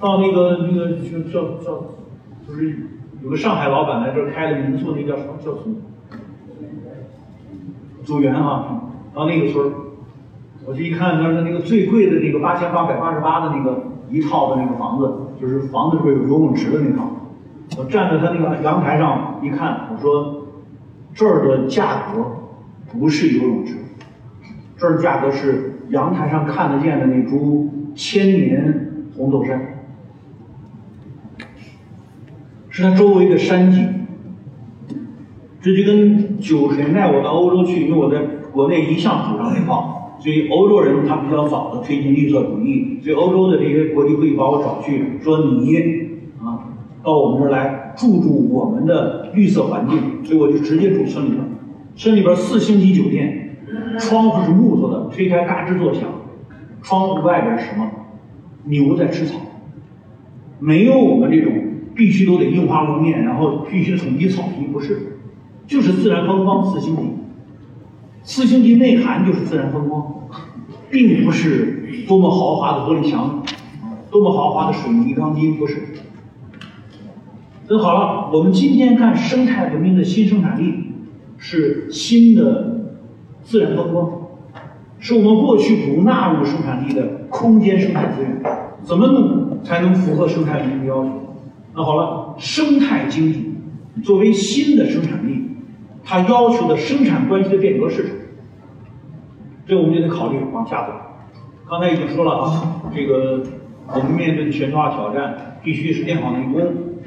[0.00, 1.84] 到那个那个叫叫叫，
[2.48, 2.74] 就是
[3.22, 5.76] 有个上海老板来这儿开了民宿，那叫什么叫什么？
[8.02, 8.80] 组员啊，
[9.14, 9.72] 到那个村儿，
[10.64, 17.10] 我就一看，他说那个最贵的那个八千八百八十八的那个一套的那个房子，就是房子里边有游泳池的那套。
[17.78, 20.46] 我站在他那个阳台上一看，我说
[21.14, 22.24] 这儿的价格
[22.90, 23.76] 不是游泳池，
[24.78, 29.69] 这儿价格是阳台上看得见的那株千年红豆杉，
[32.80, 33.86] 是它周围的山景。
[35.60, 45.76] 这就跟九十年代我到欧洲去，因为我在国内一向主张这套，所以欧洲人他比较早的推进绿色主义，所以欧洲的这些国际会议把我找去，说你
[46.40, 51.40] 啊到我们这儿来住住我们的绿色环境，所以我就直接住村里边。
[51.94, 53.58] 村里边四星级酒店，
[53.98, 56.04] 窗户是木头的，推开嘎吱作响，
[56.82, 57.86] 窗户外边是什么？
[58.64, 59.38] 牛在吃草，
[60.58, 61.52] 没有我们这种
[61.94, 65.18] 必须都得硬化路面，然后必须统一草皮，不是。
[65.66, 67.02] 就是自然风光四星级，
[68.24, 70.28] 四星级内涵就是自然风光，
[70.90, 73.40] 并不是多么豪华的玻璃墙，
[74.10, 75.76] 多么豪华的水泥钢筋，不是。
[77.68, 80.74] 那好了，我们今天看生态文明的新生产力，
[81.38, 82.96] 是新的
[83.44, 84.10] 自然风光，
[84.98, 88.42] 是我们过去不纳入生产力的空间生态资源，
[88.82, 91.29] 怎么弄才能符合生态文明的要求？
[91.74, 93.54] 那好了，生态经济
[94.02, 95.46] 作为新的生产力。
[96.02, 98.14] 它要求的生产关系的变革是什么？
[99.66, 100.92] 这我们就得考虑往下走。
[101.68, 103.44] 刚才已经说了啊，这个
[103.86, 106.60] 我们面对的全球化挑战，必须是练好内功、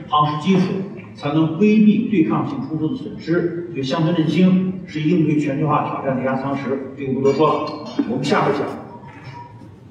[0.08, 0.68] 夯实基础，
[1.16, 3.70] 才能规避对抗性冲突的损失。
[3.76, 7.86] 就乡村振兴是应对全球化挑战的压舱石，这个不多说了。
[8.10, 8.66] 我们下边讲。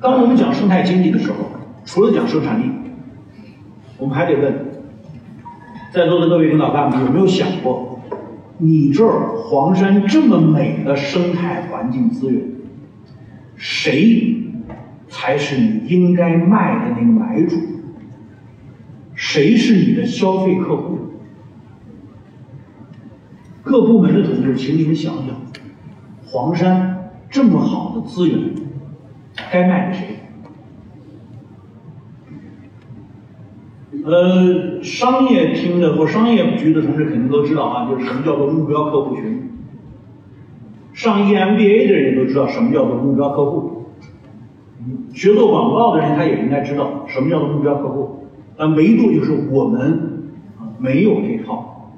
[0.01, 1.37] 当我们讲生态经济的时候，
[1.85, 2.71] 除了讲生产力，
[4.03, 4.53] 我们还得问，
[5.93, 8.01] 在座的各位领导干部有没有想过？
[8.59, 12.43] 你这儿黄山这么美的生态环境资源，
[13.55, 14.43] 谁
[15.09, 17.57] 才是你应该卖的那个买主？
[19.15, 20.99] 谁是你的消费客户？
[23.63, 25.27] 各部门的同志，请你们想想，
[26.27, 28.51] 黄山这么好的资源，
[29.53, 30.12] 该卖给谁？
[34.05, 39.51] 呃，商业厅的或商业局的同志肯定都知道啊，就是什么叫做目标客户群。
[40.93, 43.87] 上 EMBA 的人都知道什么叫做目标客户。
[45.15, 50.33] 学做广告的人他也应该知道什么叫做目标客户，但唯独就是我们
[50.79, 51.93] 没有这套，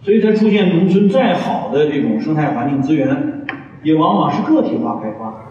[0.00, 3.44] 所以才出现农村再好的这种生态环境资源，
[3.84, 5.48] 也往往是个体化开发。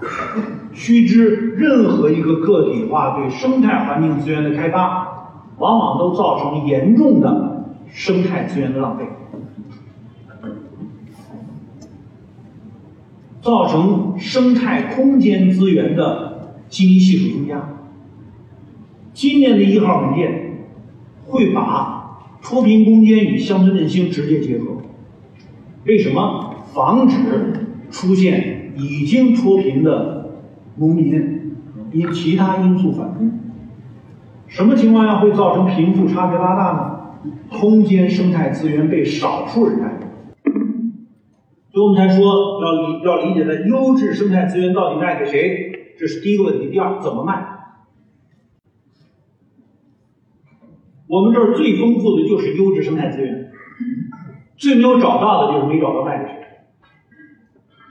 [0.74, 9.06] 须知，任何一个个体化对生态环境资源的开发，往往都造成严重的生态资源的浪费，
[13.42, 17.70] 造成生态空间资源的基因系数增加。
[19.14, 20.68] 今年的一号文件
[21.26, 24.78] 会把脱贫攻坚与乡村振兴直接结合，
[25.86, 26.56] 为什么？
[26.74, 27.18] 防止
[27.92, 30.21] 出现已经脱贫的。
[30.76, 31.12] 农民
[31.92, 33.32] 因其他因素返工，
[34.48, 36.98] 什么情况下会造成贫富差别拉大呢？
[37.52, 40.08] 空间生态资源被少数人占有，
[41.72, 46.70] 所以我们才说要理要理解的优质生态资源到底卖给谁，这是第一个问题。
[46.70, 47.46] 第二，怎么卖？
[51.08, 53.52] 我们这儿最丰富的就是优质生态资源，
[54.56, 56.36] 最没有找到的就是没找到卖给谁，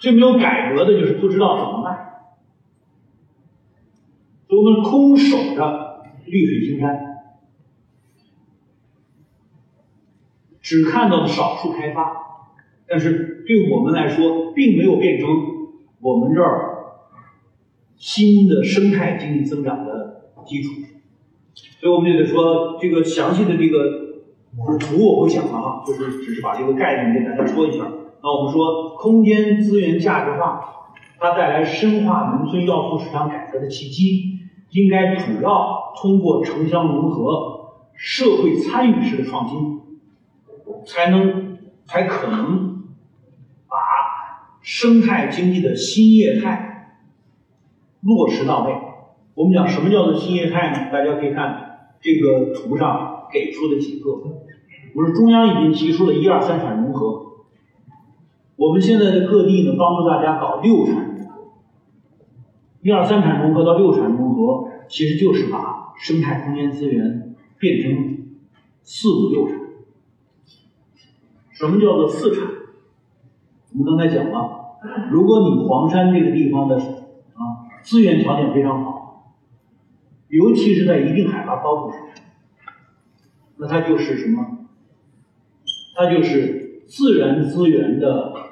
[0.00, 2.09] 最没有改革的就是不知道怎么卖。
[4.56, 6.98] 我们空守着绿水青山，
[10.60, 12.12] 只看到了少数开发，
[12.86, 15.28] 但是对我们来说，并没有变成
[16.00, 16.96] 我们这儿
[17.96, 20.72] 新的生态经济增长的基础。
[21.80, 24.24] 所以，我们就得说，这个详细的这个
[24.78, 27.90] 图我不讲了哈，就是只是把这个概念给大家说一下。
[28.22, 34.29] 那我们说，空间资源价值化，它带来深化农村要素市场改革的契机。
[34.70, 39.80] 应该主要通过城乡融合、社会参与式的创新，
[40.86, 42.84] 才能才可能
[43.68, 43.76] 把
[44.62, 46.96] 生态经济的新业态
[48.00, 48.74] 落实到位。
[49.34, 50.92] 我们讲什么叫做新业态呢？
[50.92, 54.10] 大家可以看这个图上给出的几个。
[54.94, 57.44] 我说中央已经提出了一二三产融合，
[58.56, 61.09] 我们现在的各地呢帮助大家搞六产，
[62.82, 68.18] 一二三产融合到六产融合，其实就是把生态空间资源变成
[68.82, 69.58] 四五六产。
[71.50, 72.48] 什么叫做四产？
[73.72, 74.78] 我们刚才讲了，
[75.10, 79.34] 如果你黄山这个地方的啊资源条件非常好，
[80.28, 82.00] 尤其是在一定海拔高度上，
[83.58, 84.68] 那它就是什么？
[85.94, 88.49] 它就是自然资源的。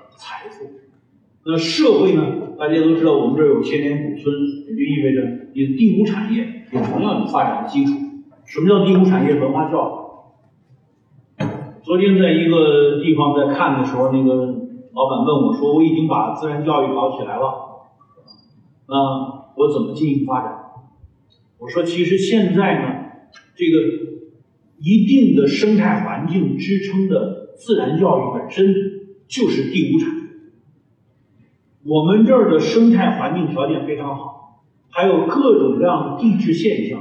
[1.49, 2.23] 那社会呢？
[2.59, 4.35] 大家都知道，我们这儿有千年古村，
[4.69, 7.93] 也就意味着你的第五产业也同样有发展的基础。
[8.45, 9.35] 什么叫第五产业？
[9.41, 10.13] 文化教
[11.39, 11.45] 育。
[11.83, 14.35] 昨天在一个地方在看的时候，那个
[14.93, 17.89] 老板问我说：“我已经把自然教育搞起来了，
[18.87, 18.95] 那
[19.57, 20.53] 我怎么进行发展？”
[21.59, 22.89] 我说：“其实现在呢，
[23.57, 23.79] 这个
[24.83, 28.75] 一定的生态环境支撑的自然教育本身
[29.27, 30.18] 就是第五产业。
[31.89, 37.01] 我们这儿的生态环境条件非常好，还有各种各样的地质现象、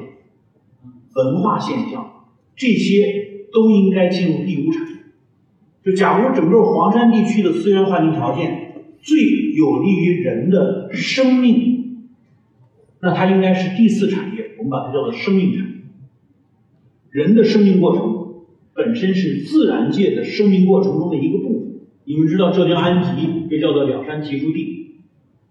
[1.14, 2.24] 文化现象，
[2.56, 4.96] 这些都应该进入第五产业。
[5.84, 9.20] 就假如整个黄山地区的资源环境条件最
[9.58, 12.08] 有利于人的生命，
[13.02, 15.74] 那它应该是第四产业，我们把它叫做生命产业。
[17.10, 21.67] 人的生命过程本身是自然界的生命过程中的一个部分。
[22.08, 25.02] 你们知道浙江安吉被叫做两山提出地，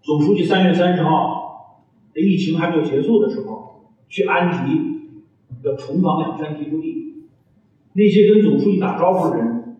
[0.01, 1.83] 总书记三月三十号，
[2.15, 4.81] 在疫情还没有结束的时候，去安吉
[5.61, 7.27] 要重访两山提出地，
[7.93, 9.77] 那些跟总书记打招呼的人，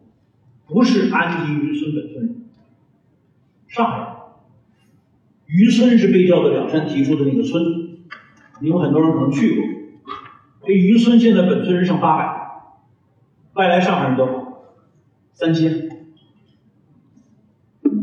[0.67, 2.35] 不是安吉渔村本村人，
[3.67, 4.13] 上海。
[5.47, 7.63] 渔村是被叫做两山提出的那个村，
[8.61, 9.65] 你们很多人可能去过。
[10.67, 12.51] 这渔村现在本村人剩八百，
[13.53, 14.73] 外来上海人多少？
[15.33, 15.96] 三千。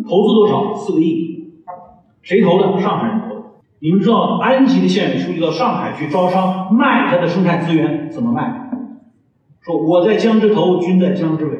[0.08, 0.74] 投资多少？
[0.74, 1.52] 四个亿。
[2.22, 2.80] 谁投的？
[2.80, 3.42] 上海人投的。
[3.80, 8.70] 你们知道安吉的县委书记到上海去招商卖他的生态资源怎么卖？
[9.60, 11.58] 说我在江之头，君在江之尾，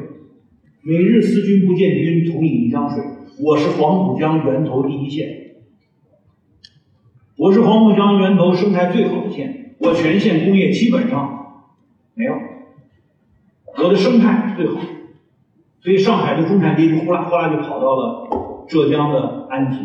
[0.81, 3.03] 每日思君不见君，同饮一江水。
[3.43, 5.27] 我是黄浦江源头第一县，
[7.37, 11.65] 我是黄浦江源头生态最好的县，我全县工业基本上
[12.13, 12.33] 没有，
[13.83, 14.79] 我的生态最好。
[15.85, 19.77] 所以上海的中产阶级呼啦呼啦就跑到了浙江的安吉，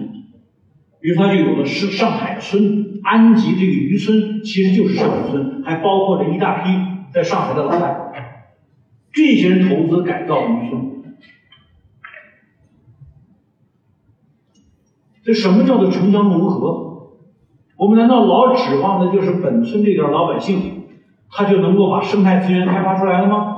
[1.00, 3.02] 于是他就有了是上海村。
[3.02, 6.70] 安吉这个渔村其实就是上海村，还包括着一大批
[7.12, 8.12] 在上海的老板。
[9.12, 11.14] 这些人投资改造渔村，
[15.22, 17.18] 这什么叫做城乡融合？
[17.76, 20.84] 我们难道老指望的就是本村这点老百姓，
[21.30, 23.56] 他就能够把生态资源开发出来了吗？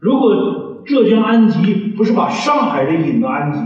[0.00, 3.58] 如果浙江安吉不是把上海人引到安吉，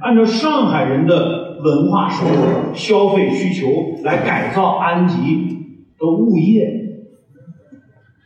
[0.00, 5.16] 按照上海人的文化生活、消费需求来改造安吉
[5.98, 6.68] 的物业，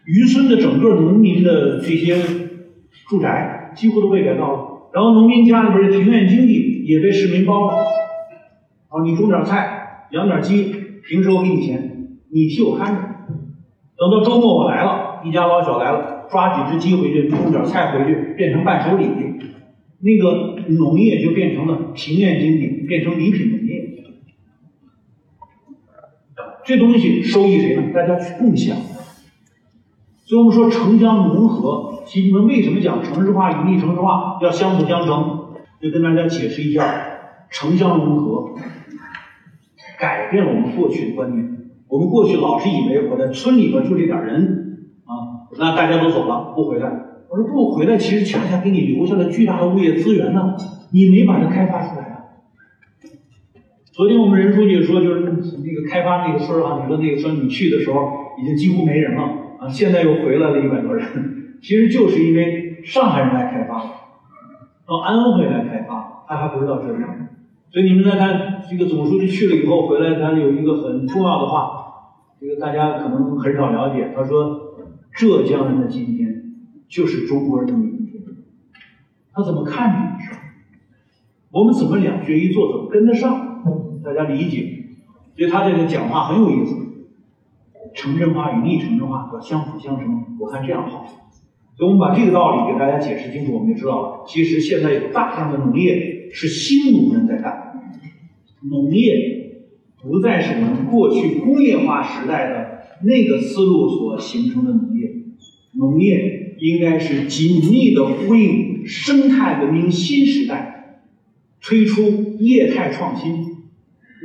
[0.07, 2.17] 渔村的整个农民的这些
[3.09, 4.59] 住宅几乎都被改造了，
[4.93, 7.75] 然后农民家里边的庭院经济也被市民包了。
[8.89, 10.65] 啊，你种点菜，养点鸡，
[11.09, 13.01] 平时我给你钱，你替我看着。
[13.97, 19.09] 等到周末我来了，一家老小来了，抓几只鸡回去，种点菜回去，变成伴手礼。
[20.03, 23.91] 那个农业就变成了庭院经济，变成礼品农业。
[26.65, 27.83] 这东西收益谁呢？
[27.93, 28.77] 大家去共享。
[30.25, 35.51] 所以我们说城乡融合，其实你们为什么讲城市化、隐匿城市化要相辅相成？
[35.83, 36.85] 就跟大家解释一下，
[37.51, 38.55] 城乡融合
[39.99, 41.59] 改变了我们过去的观念。
[41.89, 44.70] 我们过去老是以为我在村里边就这点人，
[45.59, 46.91] 那大家都走了，不回来。
[47.29, 50.57] 我说不回来，其实恰恰给你留下了巨大的物业资源呢，
[50.93, 52.17] 你没把它开发出来啊。
[53.93, 59.23] 昨天我们任书记说，就是那个开发那个村啊，你说那个村你去的时候已经几乎没人了
[59.61, 61.05] 啊，现在又回来了一百多人，
[61.63, 63.83] 其实就是因为上海人来开发，
[64.87, 67.29] 到安徽来开发，他还不知道这样。
[67.73, 71.71] 所以你们再看这个总书记去了以后回来，他有一个很重要的话，
[72.41, 74.13] 这个大家可能很少了解。
[74.17, 74.70] 他说
[75.21, 76.55] ：“浙江人的今天
[76.89, 78.23] 就是中国人的明天。”
[79.35, 80.41] 他怎么看这个事儿？
[81.51, 83.63] 我们怎么两学一做，怎么跟得上？
[84.03, 84.87] 大家理解。
[85.37, 86.75] 所以他这个讲话很有意思。
[87.95, 91.05] 城镇化与逆城镇化要相辅相成，我看这样好。
[91.77, 94.25] 所以我们把这个道理给大家解释清楚，我们就知道了。
[94.27, 97.79] 其实现在有大量的农业是新农人在干，
[98.63, 99.61] 农业
[100.03, 105.11] 不再是我们过去工业化时代的那个思路所形成的农业，
[105.73, 111.03] 农业应该是紧密的呼应生态文明新时代，
[111.61, 113.47] 推出业态创新，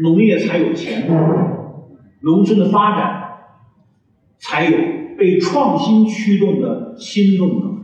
[0.02, 1.14] 农业才有前途，
[2.22, 3.24] 农村的发展
[4.38, 4.78] 才有
[5.18, 6.84] 被创新驱动的。
[6.98, 7.82] 新动能，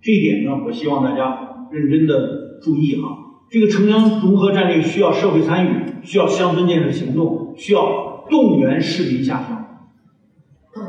[0.00, 3.08] 这一点呢，我希望大家认真的注意哈。
[3.50, 5.68] 这个城乡融合战略需要社会参与，
[6.02, 9.57] 需要乡村建设行动，需要动员市民下乡。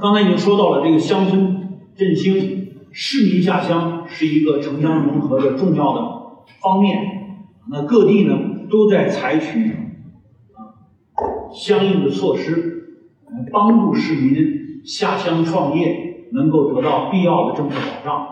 [0.01, 6.01] 刚才已经说到了这个乡村振兴，市民下乡是一个城乡融合的重要的
[6.61, 6.97] 方面。
[7.69, 8.37] 那各地呢
[8.69, 9.75] 都在采取啊
[11.51, 16.07] 相应的措施，来帮助市民下乡创业。
[16.31, 18.27] 能够得到必要的政策保障，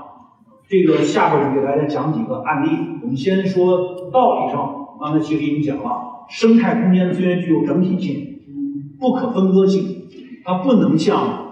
[0.70, 2.70] 这个下边就给大家讲几个案例。
[3.02, 8.40] 我们先说道理上，刚才其实已经讲了，生态空间资源具有整体性，
[9.00, 10.08] 不可分割性，
[10.46, 11.47] 它不能像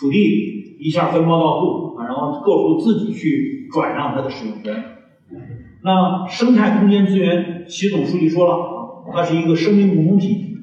[0.00, 4.82] 土地一下分包到户啊，然后各户自己去转让它的使用权。
[5.82, 10.56] 那生态空间资源，习总书记说了，它是一个生命共同体，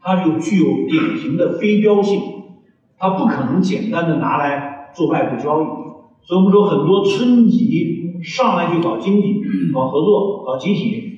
[0.00, 2.20] 它就具有典型的非标性。
[2.98, 5.66] 它不可能简单的拿来做外部交易，
[6.26, 9.40] 所以我们说很多村级上来就搞经济、
[9.72, 11.12] 搞合作、搞集体，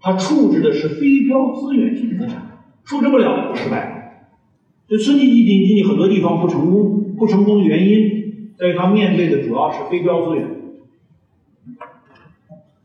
[0.00, 4.05] 它处置的是非标资源性资产，处置不了就失败。
[4.88, 10.48] 这村级集体经济很多地方不成功，不成功的原因在于它面对的主要是非标资源。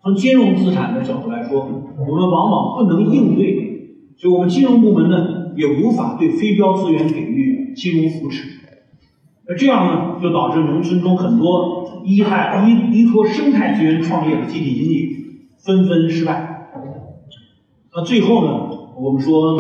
[0.02, 7.52] 从金融资产的角度来说，我们往往不能应对，所以我们金融部门呢也无法对非标资源给予。
[7.74, 8.50] 金融扶持，
[9.48, 15.16] 那这样呢，就导致农村中很多依赖依依托生态资源创业的集体经济
[15.66, 16.68] 纷纷失败。
[17.96, 19.58] 那最后呢，我们说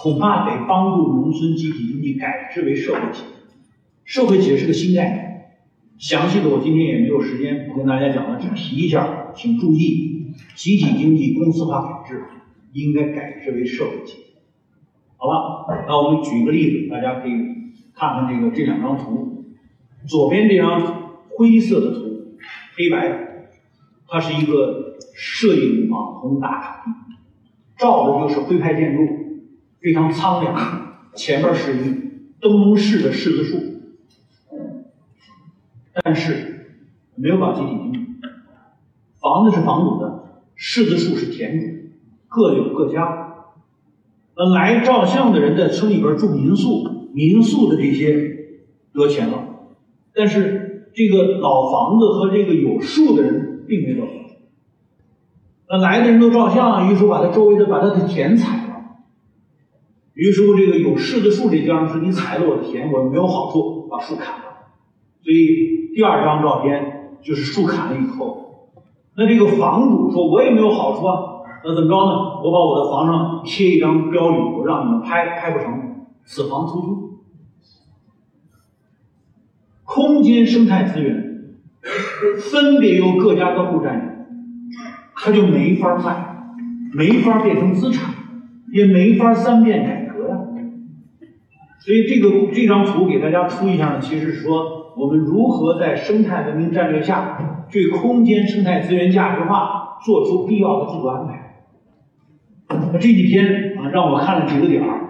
[0.00, 3.28] 恐怕得帮助农村集体经济改制为社会企业。
[4.04, 5.58] 社会企业是个新概念，
[5.98, 12.22] 详细的我今天也没有时间不跟大家讲了，只提一下，请注意，集体经济公司化改制
[12.72, 14.24] 应该改制为社会企业。
[15.16, 17.32] 好了，那我们举一个例子，大家可以
[17.94, 19.44] 看看这个这两张图。
[20.06, 22.36] 左边这张灰色的图，
[22.76, 23.18] 黑白的，
[24.06, 26.90] 它是一个摄影网红打卡地，
[27.76, 29.02] 照的就是徽派建筑，
[29.80, 30.88] 非常苍凉。
[31.14, 31.94] 前面是一
[32.40, 33.56] 东市的柿子树，
[36.04, 36.76] 但是
[37.16, 37.98] 没有搞集体经济，
[39.20, 40.24] 房子是房主的，
[40.56, 41.66] 柿子树是田主，
[42.28, 43.26] 各有各家。
[44.36, 48.36] 本来照相的人在村里边住民宿，民宿的这些
[48.92, 49.44] 得钱了，
[50.14, 54.12] 但是这个老房子和这个有树的人并没得钱。
[55.68, 58.67] 那来的人都照相，于是把他周围的把他的田踩了。
[60.18, 64.44] 于是乎这个有柿子树这家说：“你踩了我的田，我没有好处，把树砍了。”
[65.22, 68.72] 所以第二张照片就是树砍了以后，
[69.16, 71.14] 那这个房主说：“我也没有好处啊。”
[71.64, 72.12] 那怎么着呢？
[72.42, 77.20] 我把我的房上贴一张标语，我让你们拍，拍不成，此房出租。
[79.84, 81.54] 空间生态资源
[82.50, 84.02] 分别由各家各户占有，
[85.14, 86.36] 它就没法卖，
[86.92, 88.12] 没法变成资产，
[88.72, 90.07] 也没法三变改。
[91.88, 101.64] 所以这个这张图给大家出一下呢，其实说我们如何在生态文明战略下对空间生态资源价值化做出必要的制度安排。
[102.68, 105.00] 那这几天啊，让我看了几个点儿，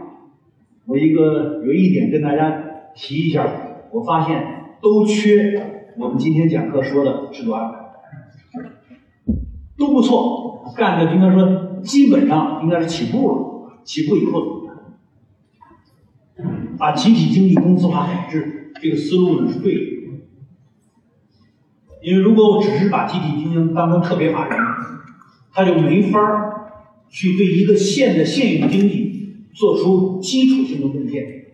[0.87, 2.63] 我一个有一点跟大家
[2.95, 3.45] 提一下，
[3.91, 4.41] 我发现
[4.81, 5.61] 都缺
[5.99, 7.79] 我们今天讲课说的制度安排，
[9.77, 14.68] 都不错，干的应该说基本上应该是起步了，起步以后？
[16.79, 19.81] 把集体经济公司化改制这个思路呢是对的，
[22.03, 24.59] 因为如果我只是把集体经济当成特别法人，
[25.53, 26.55] 他就没法儿。
[27.11, 31.47] 去对一个县的县域经济做出基础性的贡献。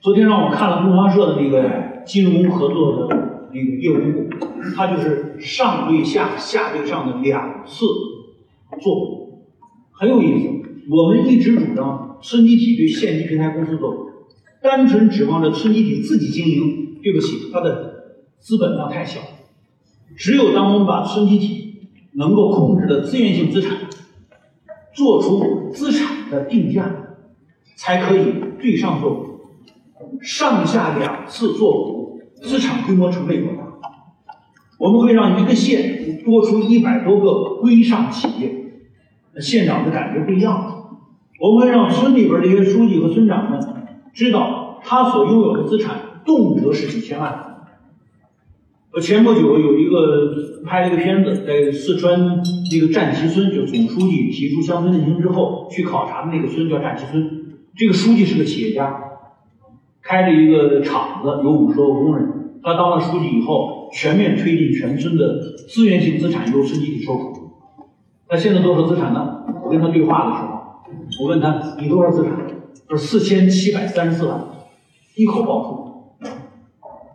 [0.00, 4.30] 昨天让我看了东方社的那个金融合作的那个业务部，
[4.74, 7.84] 他就是上对下、下对上的两次
[8.80, 9.42] 做，
[9.90, 10.48] 很有意思。
[10.88, 14.11] 我们一直主张村集体对县级平台公司做，
[14.62, 19.20] 单纯指望着村集体自己经营，对不起，它的资本量太小。
[20.16, 23.76] 只有当我们把村集体能够控制的资源性资产。
[24.94, 26.84] 做出资产的定价，
[27.76, 28.24] 才可以
[28.60, 29.40] 对上做。
[30.20, 33.72] 上下两次做股，资产规模成倍扩大。
[34.78, 38.82] 我们会让一个县多出一百多个规上企业，
[39.34, 40.98] 那县长的感觉不一样。
[41.40, 43.58] 我们会让村里边这些书记和村长们
[44.12, 47.48] 知道，他所拥有的资产动辄是几千万。
[48.94, 57.56] 我前不久有一个拍了一个片子，在四川那个战旗村，就总书记提出乡村振兴之后去考察的那个村叫战旗村。
[57.74, 59.02] 这个书记是个企业家，
[60.02, 62.28] 开着一个厂子，有五十多个工人。
[62.62, 67.50] 他当了书记以后，全面推进全村的资源性资产由村集体收储。
[68.28, 69.38] 那现在多少资产呢？
[69.64, 72.41] 我跟他对话的时候，我问他你多少资产？
[72.92, 74.44] 他说四千七百三十四万，
[75.16, 76.28] 一口爆出。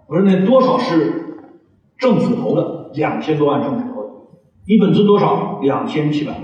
[0.08, 1.24] 我说那多少是？
[2.00, 4.10] 政府投的两千多万，政府投的，
[4.68, 5.60] 你本尊多少？
[5.62, 6.42] 两千七百万。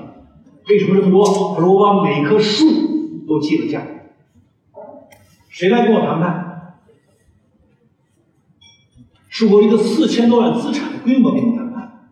[0.69, 1.25] 为什么这么多？
[1.55, 2.65] 他说我把每棵树
[3.27, 3.81] 都记了价。
[5.49, 6.75] 谁来跟我谈判？
[9.29, 12.11] 是我一个四千多万资产的规模跟你谈判，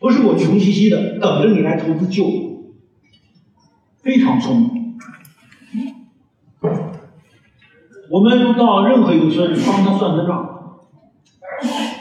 [0.00, 2.74] 不是我穷兮兮的等着你来投资救我。
[4.02, 4.73] 非常聪明。
[8.10, 10.50] 我们到任何一个村，帮他算算账。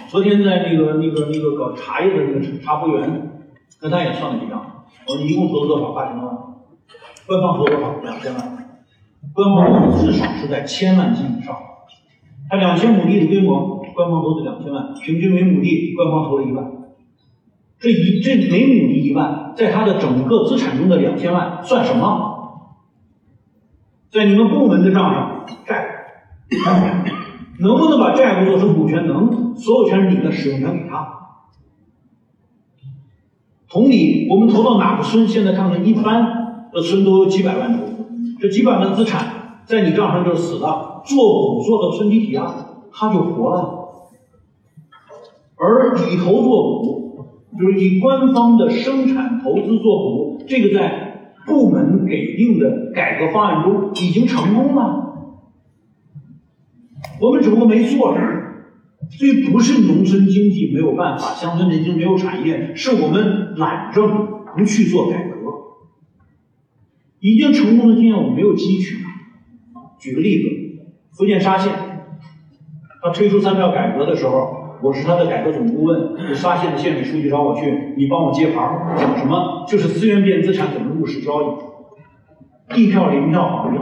[0.07, 3.31] 昨天在那个那个那个搞茶叶的那个茶服园，
[3.79, 4.85] 跟他也算了笔账。
[5.07, 5.91] 我说一共投了多少？
[5.91, 6.37] 八千多万。
[7.25, 8.01] 官方投多少？
[8.03, 8.57] 两千万。
[9.33, 11.55] 官方至少是在千万级以上。
[12.49, 16.65] 他两千亩地的规模，官方投资两千万，平均每亩地官方投了一万。
[17.79, 22.31] 这一这每亩地一万，在他的整个资产中的两千万算什么？
[24.11, 25.92] 在你们部门的账上债。
[27.59, 29.05] 能不能把债务做成股权？
[29.07, 31.07] 能，所有权是你的，使用权给他。
[33.69, 35.27] 同理，我们投到哪个村？
[35.27, 38.05] 现在看看，一般的村都有几百万投资，
[38.39, 41.01] 这几百万资产在你账上就是死的。
[41.05, 42.53] 做股做到村集体啊，
[42.91, 43.79] 他就活了。
[45.55, 47.25] 而以投做股，
[47.59, 55.02] 就是以官方的生产投资做股，这个在部门给定的改革方案中已经成功了。
[57.23, 58.65] 我们只不过没做这儿，
[59.09, 65.33] 所以不是农村经济没有办法，乡村振兴没有产业，是我们懒政不去做改革。
[67.21, 68.97] 已经成功的经验我们没有汲取。
[69.97, 70.49] 举个例子，
[71.17, 71.71] 福建沙县，
[73.01, 79.65] 他推出三票改革的时候，我是他的改革总顾问，沙县的县委书记找我去，你帮我接盘儿讲什么？
[79.65, 83.81] 就是资源变资产怎么入市交易，地票、临票、房票。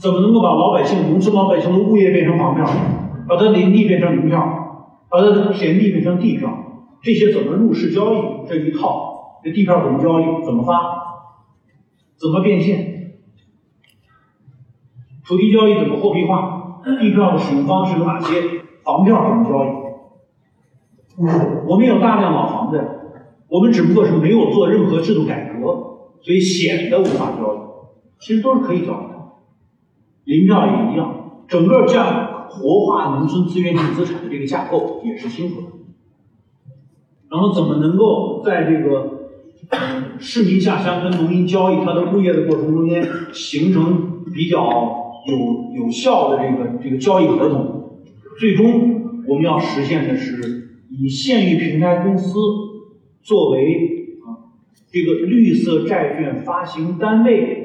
[0.00, 2.66] 怎么能够把老百姓、农村老百姓的物业变成房票，
[3.28, 4.40] 把他林地变成林票，
[5.10, 6.48] 把他的田地变成地票？
[7.02, 8.18] 这些怎么入市交易？
[8.48, 10.24] 这一套，这地票怎么交易？
[10.44, 10.80] 怎么发？
[12.16, 13.12] 怎么变现？
[15.26, 16.82] 土地交易怎么货币化？
[16.98, 18.42] 地票的使用方式有哪些？
[18.82, 19.68] 房票怎么交易？
[21.68, 22.82] 我们有大量老房子，
[23.48, 25.66] 我们只不过是没有做任何制度改革，
[26.22, 27.58] 所以显得无法交易。
[28.18, 29.19] 其实都是可以交易的。
[30.30, 35.66] 林票也一样，整个架活化农村资源性资产的这个架构也是清楚的。
[37.28, 39.30] 然后怎么能够在这个
[40.20, 44.56] 市民下乡跟农民交易他的物业的过程中间，形成比较
[45.26, 47.98] 有有效的这个这个交易合同？
[48.38, 52.38] 最终我们要实现的是以县域平台公司
[53.20, 54.54] 作为啊
[54.92, 57.59] 这个绿色债券发行单位。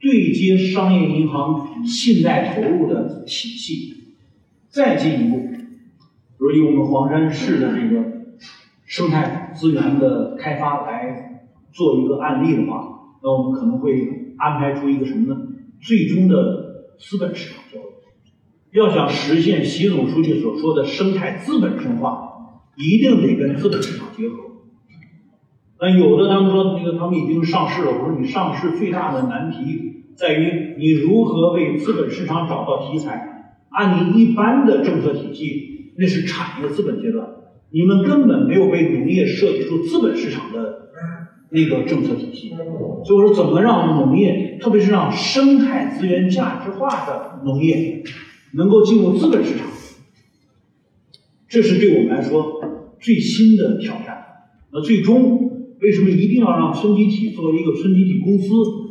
[0.00, 4.14] 对接商业银行信贷投入的体系，
[4.68, 5.58] 再进一步，比
[6.38, 8.02] 如以我们黄山市的这个
[8.86, 15.38] 生态资源的开发来做一个案例的话，那我们可能会安排出一个什么呢？
[15.82, 18.78] 最终的资本市场交易。
[18.78, 24.36] 要想实现习总书记所说的生态资本深化，一定得跟资本市场结合。
[25.78, 29.88] 那有的他们说那个他们已经上市了，我说你上市最大的难题。
[30.20, 33.56] 在于你如何为资本市场找到题材。
[33.70, 37.26] 按你一般的政策体系，那是产业资本阶段，
[37.70, 40.90] 你们根本没有为农业设计出资本市场的
[41.50, 42.50] 那个政策体系。
[43.06, 48.02] 所以我说，怎么让农业，特别是让生态资源价值化的农业，
[48.54, 49.68] 能够进入资本市场，
[51.48, 52.60] 这是对我们来说
[52.98, 54.26] 最新的挑战。
[54.72, 58.48] 那最终，为什么一定要让村集体作为一个村集体公司？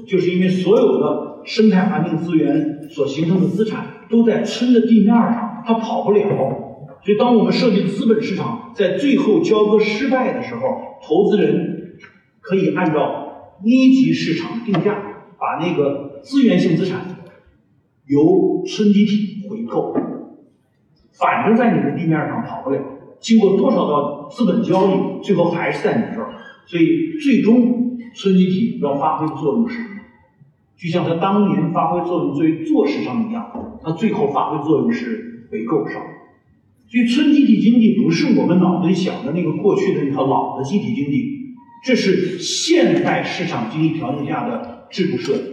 [0.10, 6.28] 就是因为所有的生态环境资源所形成的资产都在村的地面上，它跑不了。
[7.02, 10.62] 所以，当我们设计资本市场在最后交割失败的时候，
[11.02, 12.00] 投资人
[12.42, 14.98] 可以按照一级市场定价，
[15.40, 17.06] 把那个资源性资产
[18.06, 19.96] 由村集体回购，
[21.14, 22.80] 反正在你的地面上跑不了，
[23.22, 26.34] 经过多少道资本交易，最后还是在你这儿。
[26.66, 29.80] 所以最终村集体要发挥的作用是，
[30.82, 33.52] 就像他当年发挥作用作为做市上一样，
[33.84, 36.02] 他最后发挥作用是回购上。
[36.88, 41.54] 所以村集体经济不是我们脑子里想的那个过去的那套老的集体经济，
[41.86, 45.44] 这是现代市场经济条件下的制度设计。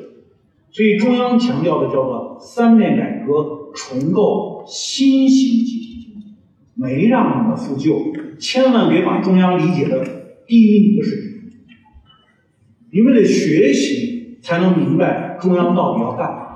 [0.71, 6.35] 所以中央强调的叫做三面改革，重构新型集体经济，
[6.75, 10.05] 没让你们复旧，千万别把中央理解的
[10.47, 11.27] 低于你的水平。
[12.93, 14.16] 你们得学习，
[14.47, 16.47] 才能明白中央到底要干嘛。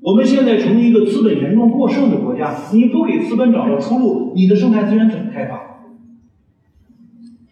[0.00, 5.60] 我们现在成为一个资本严重过剩的国家，你不给资本找到出路，你的生态资源怎么开发？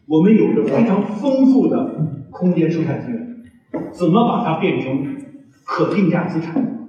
[0.08, 3.44] 我们有着非常丰富的空间生态资源，
[3.92, 5.16] 怎么把它变成
[5.64, 6.88] 可定价资产？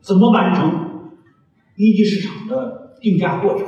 [0.00, 0.72] 怎么完成
[1.76, 3.66] 一级市场的定价过程？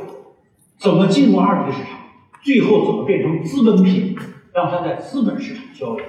[0.79, 1.99] 怎么进入二级市场？
[2.43, 4.17] 最后怎么变成资本品，
[4.55, 6.03] 让它在资本市场交易？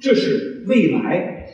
[0.00, 1.46] 这是未来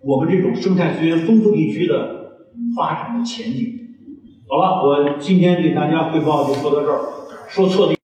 [0.00, 2.46] 我们这种生态资源丰富地区的
[2.76, 3.78] 发展的前景。
[4.48, 7.00] 好了，我今天给大家汇报就说到这儿，
[7.48, 8.01] 说错的。